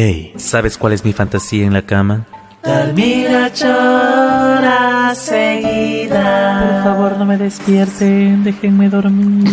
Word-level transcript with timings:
Hey, 0.00 0.32
¿sabes 0.36 0.78
cuál 0.78 0.92
es 0.92 1.04
mi 1.04 1.12
fantasía 1.12 1.66
en 1.66 1.72
la 1.72 1.82
cama? 1.82 2.24
Dormir 2.62 3.30
ocho 3.34 3.66
horas 3.66 5.18
seguidas. 5.18 6.62
Por 6.62 6.84
favor, 6.84 7.18
no 7.18 7.24
me 7.24 7.36
despierten, 7.36 8.44
déjenme 8.44 8.88
dormir. 8.90 9.52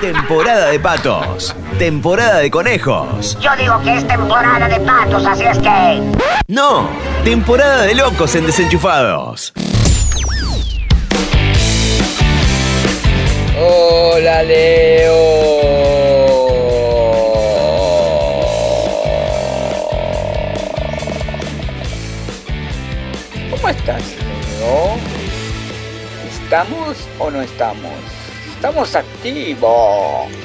Temporada 0.00 0.70
de 0.70 0.78
patos. 0.78 1.56
Temporada 1.76 2.38
de 2.38 2.52
conejos. 2.52 3.36
Yo 3.40 3.50
digo 3.56 3.82
que 3.82 3.96
es 3.96 4.06
temporada 4.06 4.68
de 4.68 4.78
patos, 4.78 5.26
así 5.26 5.42
es 5.42 5.58
que... 5.58 6.02
No, 6.46 6.88
temporada 7.24 7.82
de 7.82 7.96
locos 7.96 8.36
en 8.36 8.46
desenchufados. 8.46 9.52
Hola 14.24 14.42
Leo. 14.42 15.12
¿Cómo 23.50 23.68
estás, 23.68 24.02
Leo? 24.16 24.96
¿Estamos 26.32 27.06
o 27.18 27.30
no 27.30 27.42
estamos? 27.42 27.92
Estamos 28.54 28.94
activos. 28.94 30.43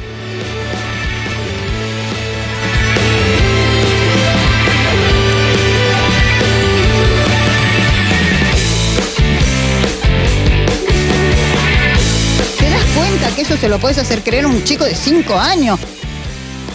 Que 13.39 13.43
eso 13.43 13.55
se 13.55 13.69
lo 13.69 13.79
puedes 13.79 13.97
hacer 13.97 14.21
creer 14.21 14.43
a 14.43 14.47
un 14.49 14.61
chico 14.65 14.83
de 14.83 14.93
5 14.93 15.33
años? 15.33 15.79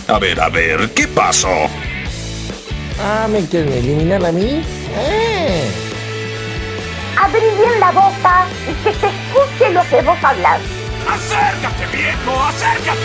A 0.09 0.19
ver, 0.19 0.41
a 0.41 0.49
ver, 0.49 0.91
¿qué 0.95 1.07
pasó? 1.07 1.69
Ah, 2.99 3.29
¿me 3.31 3.45
quieren 3.45 3.71
eliminar 3.71 4.25
a 4.25 4.33
mí? 4.33 4.63
Eh. 4.97 5.71
Abrí 7.21 7.41
bien 7.59 7.81
la 7.81 7.91
boca 7.93 8.47
y 8.67 8.73
que 8.83 8.93
te 8.93 9.09
escuche 9.09 9.73
lo 9.73 9.87
que 9.91 10.01
vos 10.01 10.17
hablas. 10.23 10.61
¡Acércate, 11.07 11.87
viejo! 11.95 12.43
¡Acércate! 12.43 12.99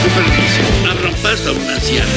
Su 0.00 0.08
permiso, 0.10 0.62
abran 0.88 1.14
paso 1.22 1.50
a 1.50 1.52
un 1.54 1.70
anciano. 1.70 2.12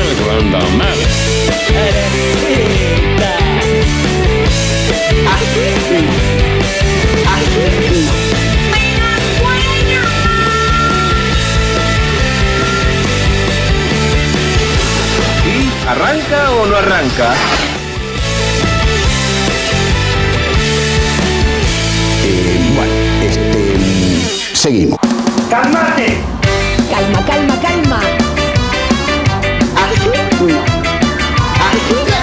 Algo 0.00 0.30
anda 0.30 0.60
mal. 0.78 0.98
¿Y 15.46 15.88
arranca 15.88 16.50
o 16.52 16.66
no 16.66 16.76
arranca? 16.76 17.34
Eh, 22.24 22.72
bueno, 22.76 22.92
este. 23.24 23.78
mm, 23.78 24.54
Seguimos. 24.54 24.98
Calma, 25.48 25.94
calma, 26.90 27.26
calma. 27.26 27.59
A 32.20 32.22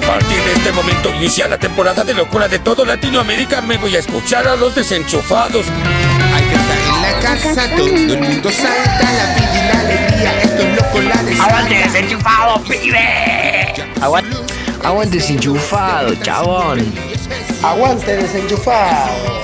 partir 0.00 0.42
de 0.42 0.52
este 0.52 0.72
momento 0.72 1.14
inicia 1.14 1.46
la 1.46 1.56
temporada 1.56 2.02
de 2.02 2.12
locura 2.12 2.48
de 2.48 2.58
todo 2.58 2.84
Latinoamérica. 2.84 3.60
Me 3.60 3.76
voy 3.76 3.94
a 3.94 4.00
escuchar 4.00 4.48
a 4.48 4.56
los 4.56 4.74
desenchufados. 4.74 5.66
Hay 6.34 6.42
fiesta 6.42 6.74
en 6.88 7.02
la 7.02 7.20
casa, 7.20 7.68
todo 7.76 7.86
el 7.86 8.20
mundo 8.20 8.50
salta, 8.50 9.12
la 9.12 9.34
vida 9.36 9.54
y 9.54 9.68
la 9.72 9.80
alegría, 9.80 10.42
estos 10.42 10.66
locos 10.74 11.04
la 11.04 11.22
desatan. 11.22 11.50
¡Aguante 11.50 11.74
desenchufado, 11.84 12.64
pibe! 12.64 13.74
Aguante, 14.00 14.36
aguante 14.82 15.16
desenchufado, 15.18 16.14
chabón. 16.16 16.92
Aguante 17.62 18.16
desenchufado. 18.16 19.38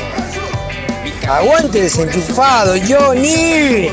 Aguante 1.28 1.82
desenchufado, 1.82 2.74
Johnny. 2.84 3.92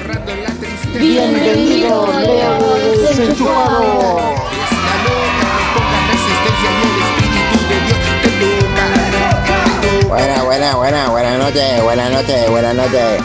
Bienvenido, 0.94 2.08
Leo 2.20 2.60
desenchufado. 2.98 4.18
Fiesta 4.50 4.94
loca, 5.04 5.48
no 5.48 5.62
pongas 5.74 6.04
resistencia 6.12 6.70
y 6.72 6.84
el 6.84 6.96
espíritu 7.02 7.58
de 7.70 7.78
Dios 7.86 8.00
te 8.22 8.30
toca, 8.42 8.84
te 9.02 9.08
toca. 9.16 10.08
Buena, 10.08 10.38
buena, 10.44 10.70
buena, 10.76 11.10
buenas 11.10 11.38
noches, 11.40 11.84
buenas 11.84 12.10
noches, 12.12 12.50
buenas 12.50 12.76
noches. 12.76 13.22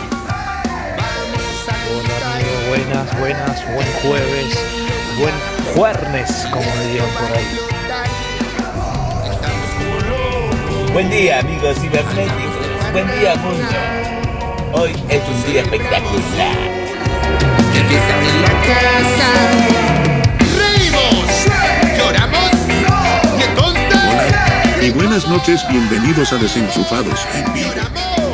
Hola 1.90 2.26
amigo, 2.34 2.58
buenas, 2.68 3.06
buenas, 3.18 3.56
buen 3.74 3.88
jueves, 4.02 4.50
buen 5.18 5.34
jueves, 5.74 6.30
como 6.52 6.70
dirían 6.84 7.08
por 7.18 7.36
ahí. 7.36 7.58
Buen 10.92 11.10
día, 11.10 11.40
amigos 11.40 11.76
cibernéticos. 11.80 12.92
Buen 12.92 13.06
día, 13.18 13.34
mundo. 13.36 13.66
Hoy 14.72 14.92
es 15.08 15.22
un 15.28 15.52
día 15.52 15.62
espectacular. 15.62 16.85
Que 17.76 17.84
fiesta 17.84 18.14
en 18.22 18.40
la 18.40 18.54
casa. 18.62 19.28
Reímos, 20.56 21.28
lloramos 21.98 22.52
y 23.38 23.42
entonces. 23.42 24.82
Y 24.82 24.90
buenas 24.92 25.28
noches, 25.28 25.62
bienvenidos 25.68 26.32
a 26.32 26.38
Desenchufados 26.38 27.26
en 27.34 27.52
vivo. 27.52 28.25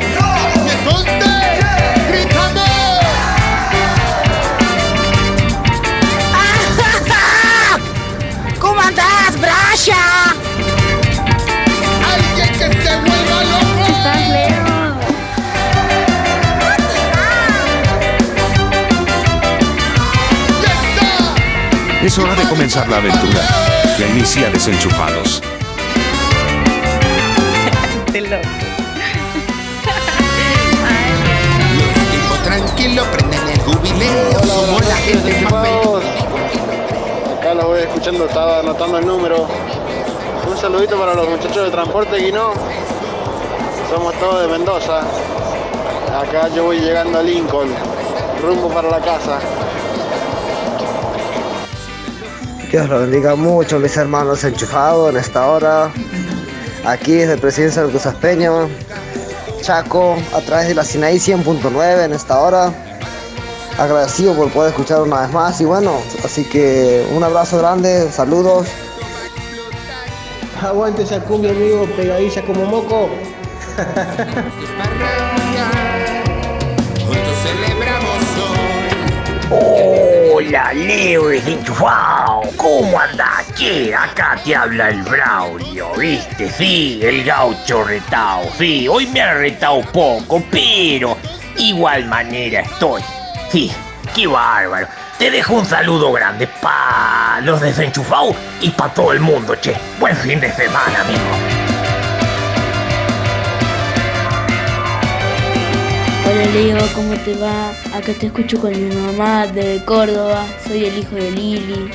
Es 22.03 22.19
hora 22.19 22.35
de 22.35 22.43
comenzar 22.49 22.89
la 22.89 22.97
aventura. 22.97 23.39
Ya 23.97 24.07
inicia 24.07 24.49
Desenchufados. 24.49 25.41
Los 31.77 31.93
tipos 32.11 32.43
tranquilos 32.43 33.07
prenden 33.07 33.47
el 33.47 33.57
jubileo. 33.61 34.43
Somos 34.43 34.85
la 34.85 34.97
gente 34.97 35.41
más 35.43 35.65
feliz. 35.65 36.03
Acá 37.39 37.53
lo 37.53 37.67
voy 37.67 37.79
escuchando, 37.79 38.25
estaba 38.25 38.59
anotando 38.59 38.97
el 38.97 39.07
número. 39.07 39.47
Un 40.45 40.57
saludito 40.57 40.99
para 40.99 41.13
los 41.13 41.29
muchachos 41.29 41.63
de 41.63 41.71
transporte 41.71 42.17
Guinó. 42.17 42.51
Somos 43.89 44.13
todos 44.15 44.41
de 44.41 44.49
Mendoza. 44.49 45.03
Acá 46.19 46.49
yo 46.53 46.65
voy 46.65 46.81
llegando 46.81 47.19
a 47.19 47.23
Lincoln, 47.23 47.73
rumbo 48.41 48.67
para 48.67 48.89
la 48.89 48.99
casa. 48.99 49.39
Dios 52.73 52.89
lo 52.89 53.01
bendiga 53.01 53.35
mucho, 53.35 53.77
mis 53.77 53.95
hermanos 53.97 54.43
enchufados 54.43 55.11
en 55.11 55.17
esta 55.17 55.47
hora. 55.47 55.91
Aquí 56.83 57.13
desde 57.13 57.37
Presidencia 57.37 57.83
del 57.83 58.15
Peña, 58.15 58.49
Chaco, 59.61 60.17
a 60.33 60.41
través 60.41 60.69
de 60.69 60.73
la 60.73 60.83
Sinaí 60.83 61.17
100.9 61.17 62.05
en 62.05 62.13
esta 62.13 62.39
hora. 62.39 62.73
Agradecido 63.77 64.35
por 64.35 64.49
poder 64.49 64.71
escuchar 64.71 65.03
una 65.03 65.21
vez 65.21 65.31
más 65.31 65.61
y 65.61 65.65
bueno, 65.65 66.01
así 66.25 66.45
que 66.45 67.05
un 67.15 67.23
abrazo 67.23 67.59
grande, 67.59 68.11
saludos. 68.11 68.67
Aguante 70.59 71.03
esa 71.03 71.19
cumbia, 71.19 71.51
amigo, 71.51 71.85
pegadiza 71.95 72.41
como 72.41 72.65
moco. 72.65 73.07
Hola, 80.45 80.73
Leo 80.73 81.29
desenchufado. 81.29 82.41
¿Cómo 82.57 82.99
andás? 82.99 83.45
Che, 83.55 83.95
acá 83.95 84.37
te 84.43 84.53
habla 84.53 84.89
el 84.89 85.01
Braulio, 85.03 85.93
¿viste? 85.93 86.49
Sí, 86.51 86.99
el 87.01 87.23
gaucho 87.23 87.83
retado. 87.85 88.49
Sí, 88.57 88.87
hoy 88.87 89.07
me 89.07 89.21
ha 89.21 89.35
retado 89.35 89.81
poco, 89.93 90.43
pero 90.51 91.17
igual 91.57 92.05
manera 92.05 92.59
estoy. 92.59 93.01
Sí, 93.49 93.71
qué 94.13 94.27
bárbaro. 94.27 94.87
Te 95.17 95.31
dejo 95.31 95.53
un 95.53 95.65
saludo 95.65 96.11
grande 96.11 96.47
pa' 96.61 97.39
los 97.43 97.61
desenchufados 97.61 98.35
y 98.59 98.69
pa' 98.69 98.93
todo 98.93 99.13
el 99.13 99.21
mundo, 99.21 99.55
che. 99.55 99.75
Buen 99.97 100.15
fin 100.17 100.41
de 100.41 100.51
semana, 100.51 101.01
amigo. 101.01 101.52
Hola 106.25 106.45
Leo, 106.53 106.77
¿cómo 106.95 107.13
te 107.17 107.35
va? 107.35 107.71
Acá 107.93 108.13
te 108.17 108.27
escucho 108.27 108.57
con 108.59 108.71
mi 108.71 108.95
mamá 108.95 109.45
de 109.47 109.83
Córdoba, 109.83 110.45
soy 110.65 110.85
el 110.85 110.99
hijo 110.99 111.15
de 111.15 111.31
Lili. 111.31 111.91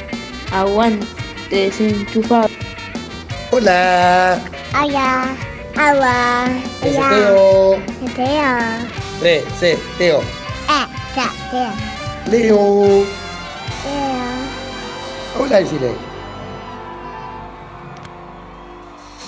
Aguante, 0.53 1.07
desenchufado. 1.51 2.49
Hola. 3.51 4.39
Hola. 4.79 5.35
Hola. 5.75 6.47
Ese 6.83 6.99
Teo. 6.99 7.77
Teo. 8.15 8.59
Re, 9.23 9.45
se, 9.59 9.79
Teo. 9.97 10.19
Eh, 10.21 10.87
ya, 11.17 11.31
Teo. 11.51 11.73
Leo. 12.31 13.05
Teo. 13.83 15.43
Hola, 15.43 15.65
Chile. 15.67 15.93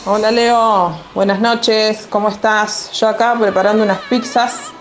Hola 0.05 0.31
Leo, 0.31 0.99
buenas 1.15 1.41
noches, 1.41 2.07
¿cómo 2.09 2.29
estás? 2.31 2.91
Yo 2.93 3.09
acá 3.09 3.37
preparando 3.39 3.83
unas 3.83 3.99
pizzas 4.09 4.73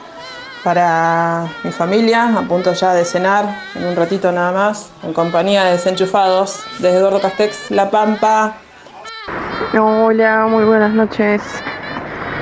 para 0.63 1.45
mi 1.63 1.71
familia, 1.71 2.37
a 2.37 2.41
punto 2.41 2.73
ya 2.73 2.93
de 2.93 3.05
cenar, 3.05 3.45
en 3.75 3.85
un 3.85 3.95
ratito 3.95 4.31
nada 4.31 4.51
más, 4.51 4.91
en 5.03 5.13
compañía 5.13 5.63
de 5.65 5.71
Desenchufados, 5.71 6.63
desde 6.79 6.97
Eduardo 6.97 7.21
Castex, 7.21 7.71
La 7.71 7.89
Pampa. 7.89 8.55
Hola, 9.79 10.47
muy 10.49 10.63
buenas 10.65 10.93
noches. 10.93 11.41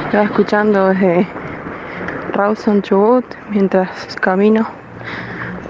Estaba 0.05 0.23
escuchando 0.23 0.87
desde 0.87 1.27
Rawson 2.33 2.81
Chubut 2.81 3.25
mientras 3.49 3.89
camino 4.21 4.67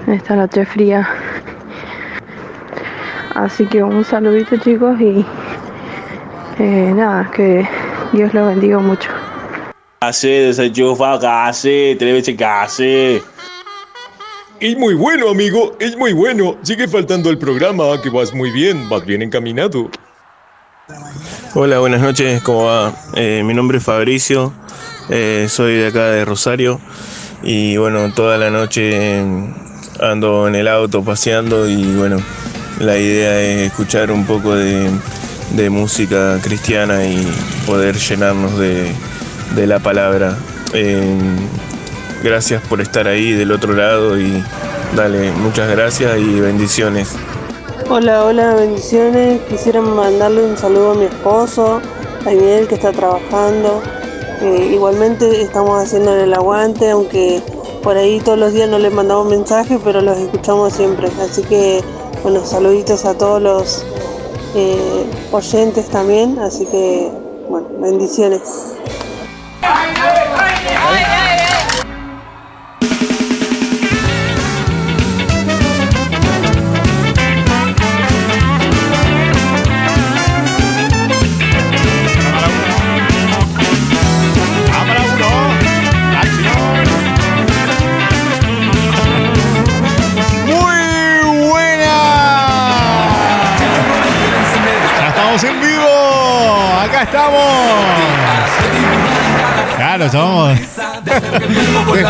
esta 0.08 0.36
noche 0.36 0.66
fría. 0.66 1.08
Así 3.36 3.66
que 3.66 3.84
un 3.84 4.04
saludito 4.04 4.58
chicos 4.58 5.00
y 5.00 5.26
eh, 6.60 6.94
nada, 6.96 7.30
que 7.32 7.68
Dios 8.14 8.34
los 8.34 8.48
bendiga 8.48 8.80
mucho. 8.80 9.17
Casi, 10.00 10.28
desenchufa, 10.28 11.20
casi, 11.20 11.96
televisión, 11.98 12.38
casi. 12.38 13.20
Es 14.60 14.78
muy 14.78 14.94
bueno, 14.94 15.30
amigo, 15.30 15.76
es 15.80 15.98
muy 15.98 16.14
bueno. 16.14 16.56
Sigue 16.62 16.88
faltando 16.88 17.32
el 17.32 17.40
programa, 17.40 18.00
que 18.04 18.12
vas 18.12 18.32
muy 18.32 18.52
bien, 18.52 18.88
vas 18.90 19.04
bien 19.04 19.24
encaminado. 19.24 19.90
Hola, 21.56 21.80
buenas 21.80 22.02
noches, 22.02 22.44
¿cómo 22.44 22.66
va? 22.66 22.94
Eh, 23.16 23.42
mi 23.44 23.56
nombre 23.56 23.80
es 23.80 23.84
Fabricio, 23.84 24.54
eh, 25.10 25.48
soy 25.50 25.74
de 25.74 25.88
acá 25.88 26.10
de 26.10 26.26
Rosario 26.26 26.80
y 27.42 27.78
bueno, 27.78 28.14
toda 28.14 28.38
la 28.38 28.52
noche 28.52 29.20
ando 30.00 30.48
en 30.48 30.54
el 30.54 30.68
auto 30.68 31.04
paseando 31.04 31.68
y 31.68 31.96
bueno, 31.96 32.18
la 32.80 33.00
idea 33.00 33.42
es 33.42 33.72
escuchar 33.72 34.12
un 34.12 34.28
poco 34.28 34.54
de, 34.54 34.92
de 35.56 35.70
música 35.72 36.40
cristiana 36.44 37.04
y 37.04 37.28
poder 37.66 37.96
llenarnos 37.96 38.60
de, 38.60 38.94
de 39.56 39.68
la 39.68 39.80
palabra. 39.80 40.38
Eh, 40.74 41.18
gracias 42.24 42.62
por 42.64 42.82
estar 42.82 43.08
ahí 43.08 43.34
del 43.34 43.52
otro 43.52 43.74
lado 43.74 44.20
y 44.20 44.44
dale, 44.96 45.32
muchas 45.32 45.70
gracias 45.70 46.18
y 46.18 46.40
bendiciones. 46.40 47.16
Hola, 47.90 48.26
hola, 48.26 48.54
bendiciones. 48.56 49.42
Quisiera 49.50 49.82
mandarle 49.82 50.44
un 50.44 50.58
saludo 50.58 50.92
a 50.92 50.96
mi 50.96 51.06
esposo, 51.06 51.82
a 52.26 52.30
que 52.30 52.76
está 52.76 52.92
trabajando. 52.92 53.82
Eh, 54.42 54.72
igualmente 54.74 55.42
estamos 55.42 55.82
haciéndole 55.82 56.24
el 56.24 56.34
aguante, 56.34 56.92
aunque 56.92 57.42
por 57.82 57.96
ahí 57.96 58.20
todos 58.20 58.38
los 58.38 58.52
días 58.52 58.70
no 58.70 58.78
les 58.78 58.92
mandamos 58.92 59.28
mensajes, 59.30 59.80
pero 59.84 60.02
los 60.02 60.18
escuchamos 60.18 60.74
siempre. 60.74 61.08
Así 61.22 61.42
que, 61.44 61.82
bueno, 62.24 62.46
saluditos 62.46 63.06
a 63.06 63.18
todos 63.18 63.42
los 63.42 63.86
eh, 64.54 65.06
oyentes 65.32 65.88
también. 65.88 66.38
Así 66.40 66.66
que, 66.66 67.10
bueno, 67.50 67.68
bendiciones. 67.80 68.42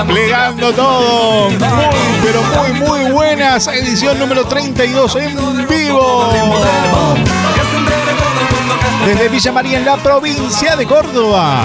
Desplegando 0.08 0.74
todo. 0.74 1.50
Muy, 1.50 1.60
pero 2.24 2.42
muy, 2.44 2.80
muy 2.80 3.12
buenas. 3.12 3.68
Edición 3.68 4.20
número 4.20 4.46
32 4.46 5.16
en 5.18 5.68
vivo. 5.68 6.30
Desde 9.06 9.30
Villa 9.30 9.52
María 9.54 9.78
en 9.78 9.86
la 9.86 9.98
provincia 9.98 10.76
de 10.76 10.86
Córdoba. 10.86 11.64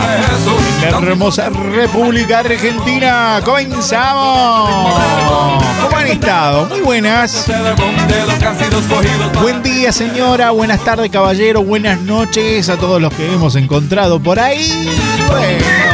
En 0.82 0.92
la 0.92 1.10
hermosa 1.10 1.48
República 1.48 2.40
Argentina. 2.40 3.40
Comenzamos. 3.44 4.92
¿Cómo 5.82 5.96
han 5.96 6.06
estado? 6.06 6.66
Muy 6.66 6.80
buenas. 6.80 7.50
Buen 9.40 9.62
día, 9.62 9.92
señora. 9.92 10.50
Buenas 10.50 10.84
tardes, 10.84 11.10
caballero. 11.10 11.64
Buenas 11.64 12.00
noches 12.00 12.68
a 12.68 12.76
todos 12.76 13.00
los 13.00 13.12
que 13.14 13.32
hemos 13.32 13.56
encontrado 13.56 14.20
por 14.20 14.38
ahí. 14.38 14.88
Bueno, 15.28 15.91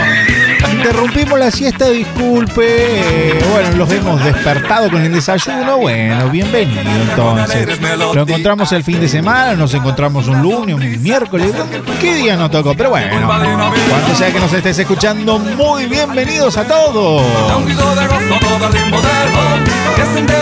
interrumpimos 0.73 1.39
la 1.39 1.51
siesta, 1.51 1.89
disculpe. 1.91 2.67
Eh, 2.67 3.45
bueno, 3.51 3.77
los 3.77 3.91
hemos 3.93 4.23
despertado 4.25 4.91
con 4.91 5.03
el 5.03 5.13
desayuno. 5.13 5.79
Bueno, 5.79 6.29
bienvenido 6.31 6.81
entonces. 7.11 7.81
Lo 8.15 8.23
encontramos 8.23 8.73
el 8.73 8.85
fin 8.85 9.01
de 9.01 9.09
semana, 9.09 9.55
nos 9.55 9.73
encontramos 9.75 10.27
un 10.29 10.43
lunes, 10.43 10.75
un 10.75 11.03
miércoles. 11.03 11.53
¿Qué 12.01 12.15
día 12.15 12.37
nos 12.37 12.51
tocó? 12.51 12.75
Pero 12.75 12.91
bueno, 12.91 13.27
cuando 13.27 14.15
sea 14.15 14.33
que 14.33 14.41
nos 14.41 14.53
estés 14.53 14.79
escuchando, 14.79 15.39
muy 15.39 15.87
bienvenidos 15.87 16.57
a 16.57 16.65
todos. 16.65 17.23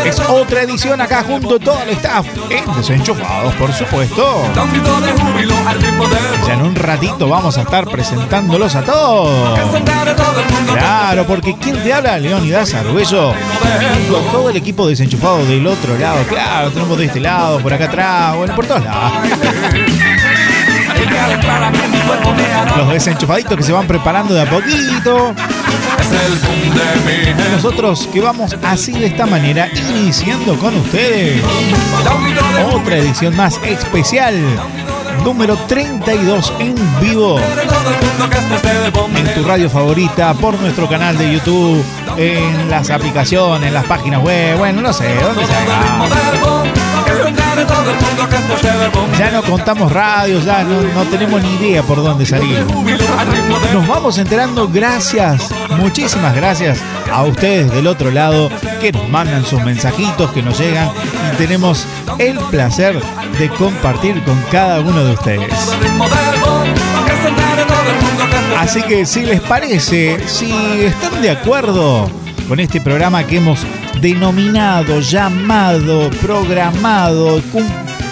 Es 0.05 0.21
otra 0.21 0.62
edición 0.62 1.01
acá 1.01 1.25
junto 1.27 1.57
a 1.57 1.59
todo 1.59 1.83
el 1.83 1.91
staff 1.91 2.27
en 2.51 2.77
Desenchufados, 2.77 3.55
por 3.55 3.73
supuesto. 3.73 4.43
Ya 6.47 6.55
en 6.55 6.62
un 6.62 6.75
ratito 6.75 7.29
vamos 7.29 7.59
a 7.59 7.62
estar 7.62 7.87
presentándolos 7.89 8.75
a 8.77 8.83
todos. 8.83 9.59
Claro, 10.73 11.26
porque 11.26 11.56
¿quién 11.61 11.82
te 11.82 11.93
habla? 11.93 12.19
Leonidas 12.19 12.75
Arguello. 12.75 13.32
Con 14.11 14.25
todo 14.32 14.50
el 14.50 14.56
equipo 14.56 14.87
desenchufado 14.87 15.44
del 15.47 15.67
otro 15.67 15.99
lado. 15.99 16.25
Claro, 16.29 16.70
tenemos 16.70 16.99
de 16.99 17.06
este 17.06 17.20
lado, 17.20 17.61
por 17.61 17.73
acá 17.73 17.87
atrás, 17.87 18.37
bueno, 18.37 18.54
por 18.54 18.66
todos 18.66 18.85
lados. 18.85 19.12
Los 22.76 22.88
desenchufaditos 22.92 23.57
que 23.57 23.62
se 23.62 23.73
van 23.73 23.87
preparando 23.87 24.35
de 24.35 24.42
a 24.42 24.50
poquito. 24.50 25.35
Nosotros 27.52 28.09
que 28.12 28.21
vamos 28.21 28.57
así 28.62 28.92
de 28.92 29.07
esta 29.07 29.26
manera, 29.26 29.69
iniciando 29.90 30.57
con 30.59 30.76
ustedes 30.76 31.42
otra 32.73 32.97
edición 32.97 33.35
más 33.35 33.59
especial, 33.64 34.35
número 35.25 35.56
32 35.66 36.52
en 36.58 36.75
vivo. 37.00 37.38
En 39.14 39.35
tu 39.35 39.44
radio 39.44 39.68
favorita, 39.68 40.35
por 40.35 40.58
nuestro 40.61 40.88
canal 40.88 41.16
de 41.18 41.32
YouTube, 41.32 41.85
en 42.16 42.70
las 42.70 42.90
aplicaciones, 42.90 43.68
en 43.68 43.75
las 43.75 43.85
páginas 43.85 44.23
web, 44.23 44.58
bueno, 44.58 44.80
no 44.80 44.92
sé, 44.92 45.14
¿dónde 45.20 45.44
se 45.44 46.86
Ya 49.19 49.31
no 49.31 49.43
contamos 49.43 49.93
radios, 49.93 50.45
ya 50.45 50.63
no, 50.63 50.83
no 50.83 51.05
tenemos 51.11 51.43
ni 51.43 51.55
idea 51.55 51.83
por 51.83 52.03
dónde 52.03 52.27
salir. 52.27 52.65
Nos 53.73 53.87
vamos 53.87 54.19
enterando 54.19 54.69
gracias, 54.69 55.51
muchísimas 55.79 56.35
gracias 56.35 56.81
a 57.11 57.23
ustedes 57.25 57.73
del 57.73 57.87
otro 57.87 58.11
lado 58.11 58.51
que 58.81 58.93
nos 58.93 59.09
mandan 59.09 59.45
sus 59.45 59.63
mensajitos, 59.63 60.31
que 60.33 60.43
nos 60.43 60.59
llegan 60.59 60.91
y 61.33 61.37
tenemos 61.37 61.87
el 62.19 62.39
placer 62.51 63.01
de 63.39 63.49
compartir 63.51 64.23
con 64.25 64.41
cada 64.51 64.81
uno 64.81 65.05
de 65.05 65.13
ustedes. 65.13 65.51
Así 68.59 68.83
que 68.83 69.07
si 69.07 69.25
les 69.25 69.41
parece, 69.41 70.29
si 70.29 70.53
están 70.85 71.23
de 71.23 71.31
acuerdo 71.31 72.11
con 72.49 72.61
este 72.61 72.81
programa 72.81 73.25
que 73.25 73.39
hemos 73.39 73.61
denominado, 74.00 75.00
llamado, 75.00 76.11
programado, 76.23 77.41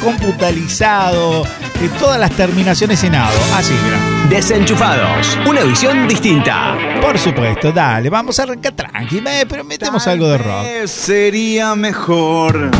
computalizado, 0.03 1.45
de 1.81 1.88
todas 1.99 2.19
las 2.19 2.31
terminaciones 2.33 3.03
en 3.05 3.14
ado. 3.14 3.37
Así, 3.55 3.75
mira. 3.85 3.99
Desenchufados, 4.29 5.38
una 5.47 5.62
visión 5.62 6.09
distinta. 6.09 6.76
Por 7.00 7.19
supuesto, 7.19 7.73
dale, 7.73 8.09
vamos 8.09 8.38
a 8.38 8.45
arrancar 8.45 8.73
tranqui, 8.73 9.23
pero 9.49 9.64
metemos 9.64 10.07
algo 10.07 10.29
de 10.29 10.38
rock. 10.38 10.67
Sería 10.87 11.75
mejor 11.75 12.71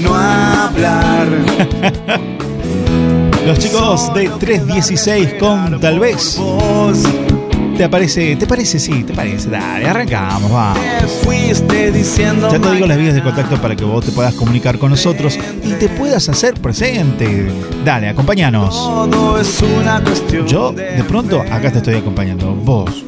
no 0.00 0.14
hablar. 0.14 1.28
Los 3.46 3.58
chicos 3.60 4.12
de 4.14 4.28
316 4.28 5.34
con 5.34 5.78
tal 5.80 6.00
vez. 6.00 6.40
¿Te 7.76 7.90
parece? 7.90 8.36
¿Te 8.36 8.46
parece? 8.46 8.78
Sí, 8.78 9.04
te 9.04 9.12
parece. 9.12 9.50
Dale, 9.50 9.86
arrancamos, 9.86 10.50
fuiste 11.22 11.92
diciendo 11.92 12.48
Ya 12.50 12.58
te 12.58 12.70
digo 12.70 12.86
las 12.86 12.96
vías 12.96 13.14
de 13.14 13.22
contacto 13.22 13.60
para 13.60 13.76
que 13.76 13.84
vos 13.84 14.02
te 14.02 14.12
puedas 14.12 14.34
comunicar 14.34 14.78
con 14.78 14.90
nosotros 14.90 15.38
y 15.62 15.72
te 15.72 15.90
puedas 15.90 16.26
hacer 16.30 16.54
presente. 16.54 17.46
Dale, 17.84 18.08
acompáñanos. 18.08 18.74
todo 18.74 19.38
es 19.38 19.60
una 19.60 20.02
cuestión 20.02 20.46
Yo, 20.46 20.72
de 20.72 21.04
pronto, 21.06 21.42
acá 21.42 21.70
te 21.70 21.78
estoy 21.78 21.96
acompañando. 21.96 22.54
Vos, 22.54 23.04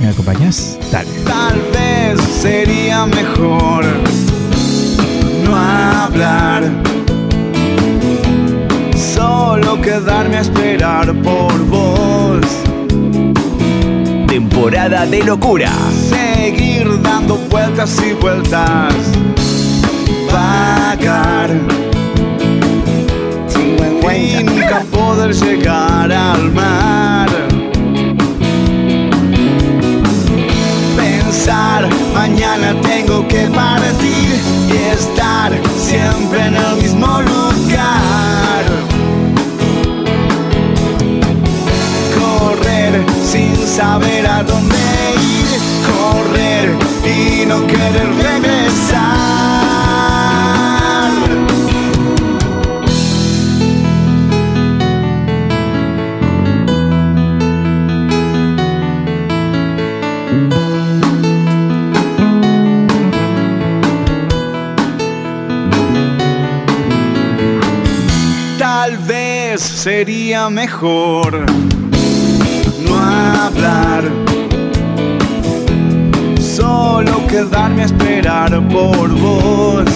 ¿me 0.00 0.08
acompañás? 0.08 0.78
Dale. 0.92 1.08
Tal 1.24 1.58
vez 1.72 2.20
sería 2.20 3.06
mejor 3.06 3.86
no 5.44 5.56
hablar, 5.56 6.70
solo 8.94 9.80
quedarme 9.80 10.36
a 10.36 10.40
esperar 10.42 11.14
por 11.22 11.58
vos. 11.66 11.79
Temporada 14.30 15.06
de 15.06 15.24
locura. 15.24 15.72
Seguir 16.08 17.02
dando 17.02 17.34
vueltas 17.50 18.00
y 18.00 18.12
vueltas, 18.12 18.94
vagar 20.32 21.50
mejor 70.70 71.46
no 72.86 72.94
hablar, 72.96 74.04
solo 76.40 77.26
quedarme 77.26 77.82
a 77.82 77.86
esperar 77.86 78.68
por 78.68 79.08
vos. 79.18 79.90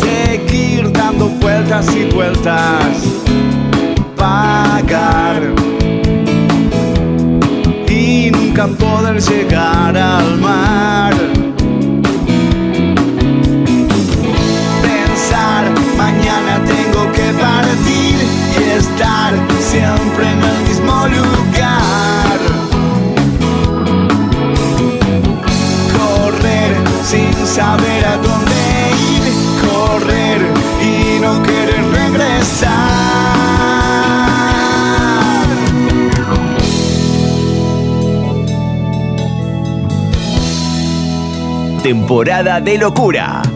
Seguir 0.00 0.92
dando 0.92 1.28
vueltas 1.40 1.88
y 1.96 2.04
vueltas, 2.14 2.86
pagar 4.16 5.42
y 7.88 8.30
nunca 8.30 8.68
poder 8.68 9.20
llegar 9.20 9.96
al 9.96 10.38
mar. 10.38 11.17
Siempre 19.70 20.24
en 20.32 20.42
el 20.42 20.58
mismo 20.68 21.06
lugar. 21.08 22.38
Correr 25.98 26.72
sin 27.04 27.34
saber 27.46 28.04
a 28.06 28.16
dónde 28.16 28.60
ir, 29.12 29.24
correr 29.68 30.40
y 30.80 31.20
no 31.20 31.42
querer 31.42 31.84
regresar. 31.92 32.68
Temporada 41.82 42.60
de 42.60 42.78
locura. 42.78 43.47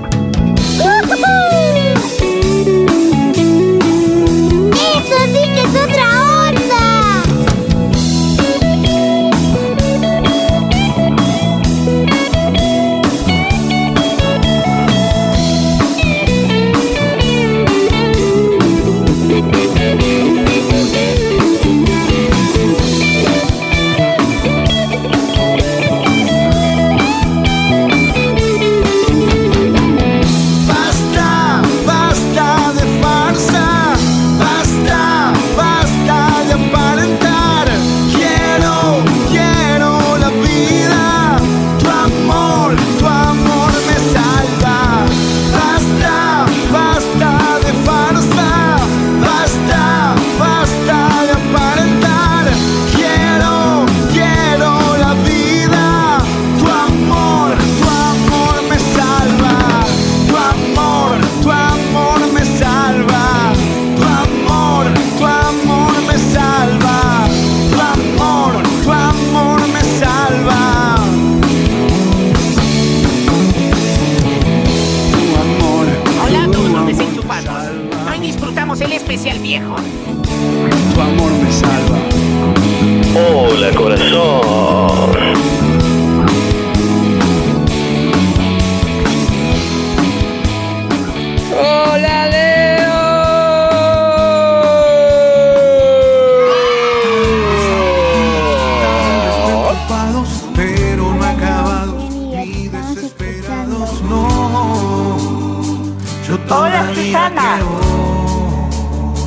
Yo 106.32 106.38
todavía 106.38 107.30
creo, 107.36 107.68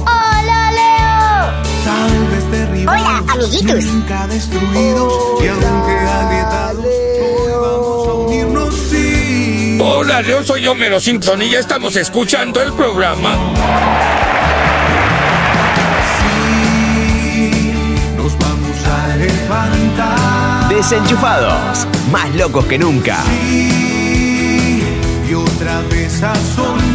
¡Hola, 0.08 0.72
Leo! 0.72 1.64
tal 1.84 2.28
vez 2.32 2.50
derribados, 2.50 3.02
Hola, 3.06 3.24
amiguitos. 3.32 3.84
nunca 3.86 4.26
destruidos 4.26 5.14
y 5.40 5.48
aunque 5.48 5.92
agrietados, 6.00 6.84
hoy 6.84 7.52
vamos 7.52 8.08
a 8.08 8.14
unirnos, 8.14 8.74
sí. 8.90 9.78
Hola, 9.80 10.22
yo 10.24 10.44
soy 10.44 10.66
Homero 10.66 11.00
Simpson 11.00 11.44
y 11.44 11.52
ya 11.52 11.60
estamos 11.60 11.96
escuchando 11.96 12.60
el 12.60 12.74
programa. 12.74 13.36
Nos 18.18 18.36
vamos 18.40 18.78
a 18.88 19.16
levantar. 19.16 20.70
Desenchufados. 20.70 21.88
Más 22.12 22.34
locos 22.34 22.66
que 22.66 22.80
nunca. 22.80 23.20
y 25.28 25.34
otra 25.34 25.82
vez 25.90 26.22
a 26.22 26.34
soñar. 26.56 26.95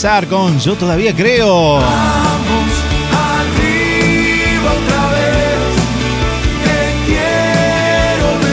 Salazar 0.00 0.28
con 0.28 0.58
Yo 0.58 0.76
todavía 0.76 1.14
creo. 1.14 1.74
Vamos 1.74 1.84
arriba 3.12 4.72
otra 4.72 5.10
vez, 5.10 5.76
te 6.64 6.78
quiero 7.04 8.28
de 8.38 8.52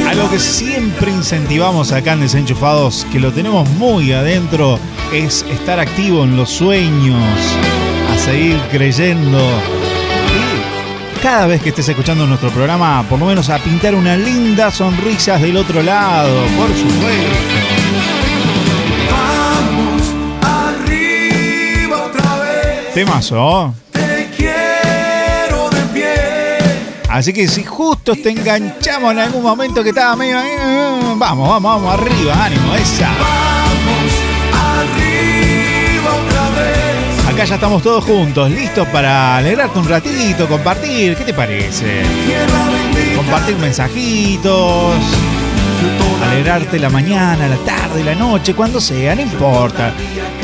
pie. 0.00 0.10
Algo 0.10 0.28
que 0.28 0.40
siempre 0.40 1.12
incentivamos 1.12 1.92
acá 1.92 2.14
en 2.14 2.22
Desenchufados, 2.22 3.06
que 3.12 3.20
lo 3.20 3.32
tenemos 3.32 3.68
muy 3.70 4.12
adentro, 4.12 4.80
es 5.12 5.46
estar 5.52 5.78
activo 5.78 6.24
en 6.24 6.36
los 6.36 6.50
sueños, 6.50 7.22
a 8.12 8.18
seguir 8.18 8.60
creyendo. 8.72 9.38
Y 9.38 11.22
cada 11.22 11.46
vez 11.46 11.62
que 11.62 11.68
estés 11.68 11.88
escuchando 11.88 12.26
nuestro 12.26 12.50
programa, 12.50 13.04
por 13.08 13.20
lo 13.20 13.26
menos 13.26 13.50
a 13.50 13.60
pintar 13.60 13.94
unas 13.94 14.18
lindas 14.18 14.74
sonrisas 14.74 15.40
del 15.40 15.58
otro 15.58 15.80
lado, 15.80 16.40
por 16.56 16.66
supuesto. 16.70 17.85
Temazo. 22.96 23.74
te 23.92 24.30
quiero 24.34 25.68
de 25.68 25.82
pie. 25.92 26.14
Así 27.10 27.30
que 27.30 27.46
si 27.46 27.62
justo 27.62 28.14
te 28.14 28.30
enganchamos 28.30 29.12
en 29.12 29.18
algún 29.18 29.42
momento 29.42 29.82
que 29.82 29.90
estaba 29.90 30.16
medio... 30.16 30.38
eh, 30.38 31.14
Vamos, 31.16 31.46
vamos, 31.46 31.62
vamos, 31.62 31.92
arriba, 31.92 32.42
ánimo, 32.42 32.74
esa. 32.74 33.10
Arriba 34.80 36.10
otra 36.24 36.48
vez, 36.58 37.26
Acá 37.28 37.44
ya 37.44 37.56
estamos 37.56 37.82
todos 37.82 38.02
juntos, 38.02 38.50
listos 38.50 38.88
para 38.88 39.36
alegrarte 39.36 39.78
un 39.78 39.88
ratito, 39.90 40.48
compartir. 40.48 41.16
¿Qué 41.16 41.24
te 41.24 41.34
parece? 41.34 42.02
Compartir 43.14 43.56
mensajitos, 43.56 44.94
alegrarte 46.22 46.78
la 46.78 46.90
mañana, 46.90 47.48
la 47.48 47.56
tarde, 47.56 48.04
la 48.04 48.14
noche, 48.14 48.54
cuando 48.54 48.80
sea, 48.80 49.14
no 49.14 49.22
importa. 49.22 49.92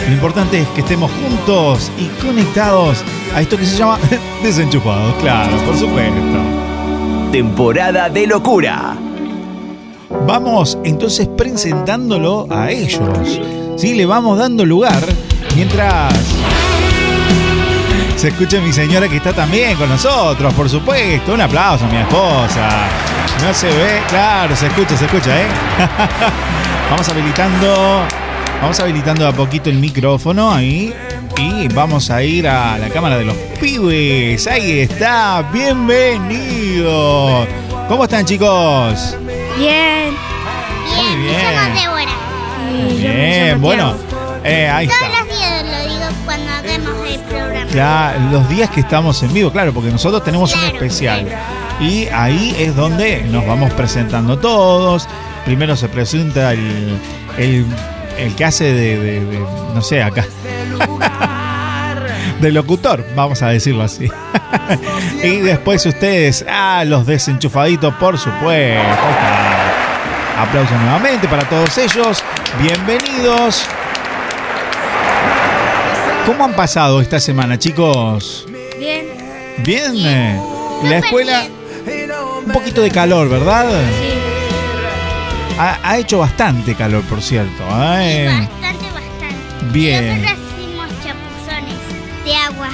Lo 0.07 0.13
importante 0.13 0.61
es 0.61 0.69
que 0.69 0.81
estemos 0.81 1.11
juntos 1.11 1.91
y 1.99 2.07
conectados 2.25 3.05
a 3.35 3.41
esto 3.41 3.57
que 3.57 3.67
se 3.67 3.77
llama 3.77 3.99
desenchufados, 4.43 5.15
claro, 5.17 5.57
por 5.65 5.77
supuesto. 5.77 6.39
Temporada 7.31 8.09
de 8.09 8.27
locura. 8.27 8.97
Vamos 10.27 10.79
entonces 10.85 11.29
presentándolo 11.29 12.47
a 12.51 12.71
ellos. 12.71 13.41
¿sí? 13.77 13.95
Le 13.95 14.07
vamos 14.07 14.39
dando 14.39 14.65
lugar 14.65 15.03
mientras 15.57 16.13
se 18.17 18.29
escucha 18.29 18.61
mi 18.61 18.73
señora 18.73 19.09
que 19.09 19.17
está 19.17 19.33
también 19.33 19.77
con 19.77 19.89
nosotros, 19.89 20.53
por 20.55 20.69
supuesto. 20.69 21.35
Un 21.35 21.41
aplauso 21.41 21.85
a 21.85 21.89
mi 21.89 21.97
esposa. 21.97 22.69
No 23.43 23.53
se 23.53 23.67
ve, 23.69 24.03
claro, 24.09 24.55
se 24.55 24.67
escucha, 24.69 24.97
se 24.97 25.07
escucha, 25.07 25.41
¿eh? 25.41 25.47
vamos 26.91 27.09
habilitando, 27.09 28.03
vamos 28.61 28.79
habilitando 28.81 29.27
a 29.27 29.33
poquito 29.33 29.71
el 29.71 29.79
micrófono 29.79 30.53
ahí. 30.53 30.95
Y 31.39 31.67
vamos 31.69 32.11
a 32.11 32.23
ir 32.23 32.47
a 32.47 32.77
la 32.79 32.89
cámara 32.91 33.17
de 33.17 33.25
los 33.25 33.35
pibes. 33.59 34.47
Ahí 34.47 34.81
está, 34.81 35.43
bienvenidos. 35.53 37.49
¿Cómo 37.89 38.05
están 38.05 38.25
chicos? 38.25 39.17
Bien. 39.59 40.15
Muy 40.95 41.17
bien. 41.23 41.41
Somos 41.41 41.81
Débora. 41.81 42.13
Muy 42.71 42.95
Bien, 42.95 43.61
bueno, 43.61 43.95
eh, 44.45 44.69
ahí 44.69 44.87
está. 44.87 45.22
Los 47.75 48.49
días 48.49 48.71
que 48.71 48.81
estamos 48.81 49.23
en 49.23 49.33
vivo, 49.33 49.51
claro, 49.51 49.73
porque 49.73 49.91
nosotros 49.91 50.23
tenemos 50.25 50.55
un 50.55 50.65
especial. 50.65 51.27
Y 51.81 52.07
ahí 52.09 52.55
es 52.59 52.77
donde 52.77 53.23
nos 53.25 53.47
vamos 53.47 53.73
presentando 53.73 54.39
todos. 54.39 55.09
Primero 55.45 55.75
se 55.77 55.89
presenta 55.89 56.53
el, 56.53 56.99
el, 57.39 57.67
el 58.19 58.35
que 58.35 58.45
hace 58.45 58.65
de, 58.73 58.99
de- 58.99 59.25
de- 59.25 59.47
no 59.75 59.83
sé, 59.83 60.03
acá. 60.03 60.25
de 62.41 62.51
locutor, 62.53 63.05
vamos 63.17 63.43
a 63.43 63.49
decirlo 63.49 63.83
así. 63.85 64.09
y 65.23 65.37
después 65.39 65.85
ustedes, 65.87 66.45
ah, 66.49 66.85
los 66.87 67.07
desenchufaditos, 67.07 67.95
por 67.95 68.19
supuesto. 68.19 68.83
Aplausos 70.39 70.79
nuevamente 70.81 71.27
para 71.29 71.49
todos 71.49 71.77
ellos. 71.79 72.23
Bienvenidos. 72.61 73.67
¿Cómo 76.27 76.45
han 76.45 76.55
pasado 76.55 77.01
esta 77.01 77.19
semana, 77.21 77.59
chicos? 77.59 78.47
Bien. 78.79 79.07
Bien. 79.59 79.93
eh, 79.97 80.41
La 80.85 80.99
escuela, 80.99 81.45
un 82.47 82.53
poquito 82.53 82.81
de 82.81 82.91
calor, 82.91 83.29
¿verdad? 83.29 83.67
Ha, 85.59 85.79
ha 85.83 85.99
hecho 85.99 86.19
bastante 86.19 86.75
calor, 86.75 87.03
por 87.05 87.21
cierto. 87.23 87.63
¿eh? 87.99 88.29
Bastante, 88.51 88.85
bastante. 88.87 89.67
Bien. 89.73 90.23
Nosotros 90.23 90.39
hicimos 90.59 90.87
chapuzones 91.05 92.25
de 92.25 92.35
agua. 92.37 92.69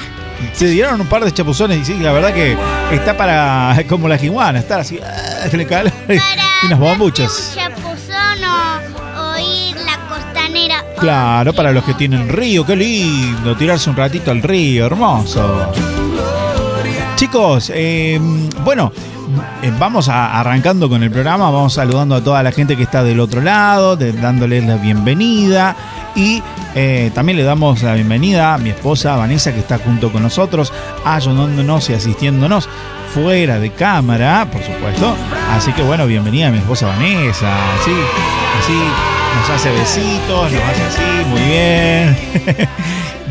Se 0.53 0.67
dieron 0.67 1.01
un 1.01 1.07
par 1.07 1.25
de 1.25 1.31
chapuzones 1.33 1.79
y 1.79 1.85
sí, 1.85 1.99
la 1.99 2.11
verdad 2.13 2.33
que 2.33 2.55
está 2.91 3.17
para, 3.17 3.75
como 3.89 4.07
la 4.07 4.17
jiguana, 4.17 4.59
estar 4.59 4.79
así, 4.79 4.99
ah, 5.03 5.47
le 5.51 5.65
calor 5.67 5.91
y 6.07 6.65
unas 6.67 6.79
bombuchas. 6.79 7.51
Chapuzón 7.55 7.78
Claro, 10.99 11.53
para 11.53 11.71
los 11.71 11.83
que 11.85 11.93
tienen 11.93 12.27
río, 12.27 12.65
qué 12.65 12.75
lindo, 12.75 13.55
tirarse 13.55 13.89
un 13.89 13.95
ratito 13.95 14.31
al 14.31 14.41
río, 14.41 14.85
hermoso. 14.85 15.71
Chicos, 17.15 17.71
eh, 17.73 18.19
bueno, 18.63 18.91
eh, 19.61 19.71
vamos 19.79 20.09
arrancando 20.09 20.89
con 20.89 21.01
el 21.03 21.11
programa, 21.11 21.49
vamos 21.51 21.73
saludando 21.73 22.15
a 22.15 22.23
toda 22.23 22.43
la 22.43 22.51
gente 22.51 22.75
que 22.75 22.83
está 22.83 23.03
del 23.03 23.19
otro 23.19 23.41
lado, 23.41 23.95
dándoles 23.95 24.65
la 24.65 24.75
bienvenida 24.75 25.75
y 26.15 26.41
eh, 26.75 27.11
también 27.13 27.37
le 27.37 27.43
damos 27.43 27.81
la 27.81 27.93
bienvenida 27.93 28.53
a 28.53 28.57
mi 28.57 28.69
esposa 28.71 29.15
Vanessa 29.15 29.53
que 29.53 29.59
está 29.59 29.77
junto 29.77 30.11
con 30.11 30.23
nosotros, 30.23 30.73
ayudándonos 31.05 31.89
y 31.89 31.93
asistiéndonos 31.93 32.67
fuera 33.13 33.59
de 33.59 33.71
cámara, 33.71 34.47
por 34.51 34.61
supuesto. 34.61 35.15
Así 35.51 35.71
que 35.73 35.81
bueno, 35.81 36.05
bienvenida 36.07 36.47
a 36.47 36.51
mi 36.51 36.57
esposa 36.57 36.87
Vanessa, 36.87 37.53
así, 37.75 37.91
así, 38.59 39.18
nos 39.35 39.49
hace 39.49 39.71
besitos, 39.71 40.51
nos 40.51 40.63
hace 40.63 40.83
así, 40.83 41.25
muy 41.29 41.41
bien. 41.41 42.17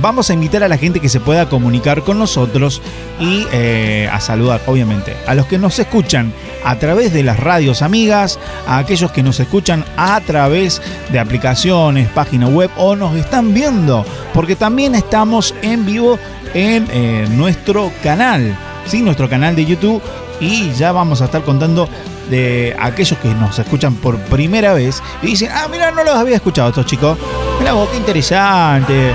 Vamos 0.00 0.30
a 0.30 0.34
invitar 0.34 0.62
a 0.62 0.68
la 0.68 0.78
gente 0.78 1.00
que 1.00 1.08
se 1.08 1.18
pueda 1.18 1.48
comunicar 1.48 2.02
con 2.02 2.18
nosotros 2.20 2.80
y 3.18 3.46
eh, 3.52 4.08
a 4.12 4.20
saludar, 4.20 4.60
obviamente, 4.66 5.16
a 5.26 5.34
los 5.34 5.46
que 5.46 5.58
nos 5.58 5.76
escuchan 5.78 6.32
a 6.64 6.76
través 6.76 7.12
de 7.12 7.24
las 7.24 7.40
radios 7.40 7.82
amigas, 7.82 8.38
a 8.66 8.78
aquellos 8.78 9.10
que 9.10 9.24
nos 9.24 9.40
escuchan 9.40 9.84
a 9.96 10.20
través 10.20 10.80
de 11.10 11.18
aplicaciones, 11.18 12.08
página 12.10 12.46
web 12.46 12.70
o 12.76 12.94
nos 12.94 13.16
están 13.16 13.52
viendo, 13.52 14.04
porque 14.34 14.54
también 14.54 14.94
estamos 14.94 15.52
en 15.62 15.84
vivo 15.84 16.16
en 16.54 16.86
eh, 16.92 17.26
nuestro 17.30 17.90
canal, 18.02 18.56
¿sí? 18.86 19.02
nuestro 19.02 19.28
canal 19.28 19.56
de 19.56 19.66
YouTube 19.66 20.02
y 20.40 20.72
ya 20.72 20.92
vamos 20.92 21.20
a 21.22 21.26
estar 21.26 21.42
contando 21.42 21.88
de 22.30 22.76
aquellos 22.78 23.18
que 23.18 23.28
nos 23.28 23.58
escuchan 23.58 23.94
por 23.94 24.18
primera 24.18 24.74
vez 24.74 25.02
y 25.22 25.28
dicen, 25.28 25.50
ah, 25.52 25.66
mira, 25.70 25.90
no 25.90 26.04
los 26.04 26.14
había 26.14 26.36
escuchado 26.36 26.68
estos 26.68 26.86
chicos. 26.86 27.18
Mira 27.58 27.72
vos, 27.72 27.88
qué 27.90 27.96
interesante. 27.96 29.14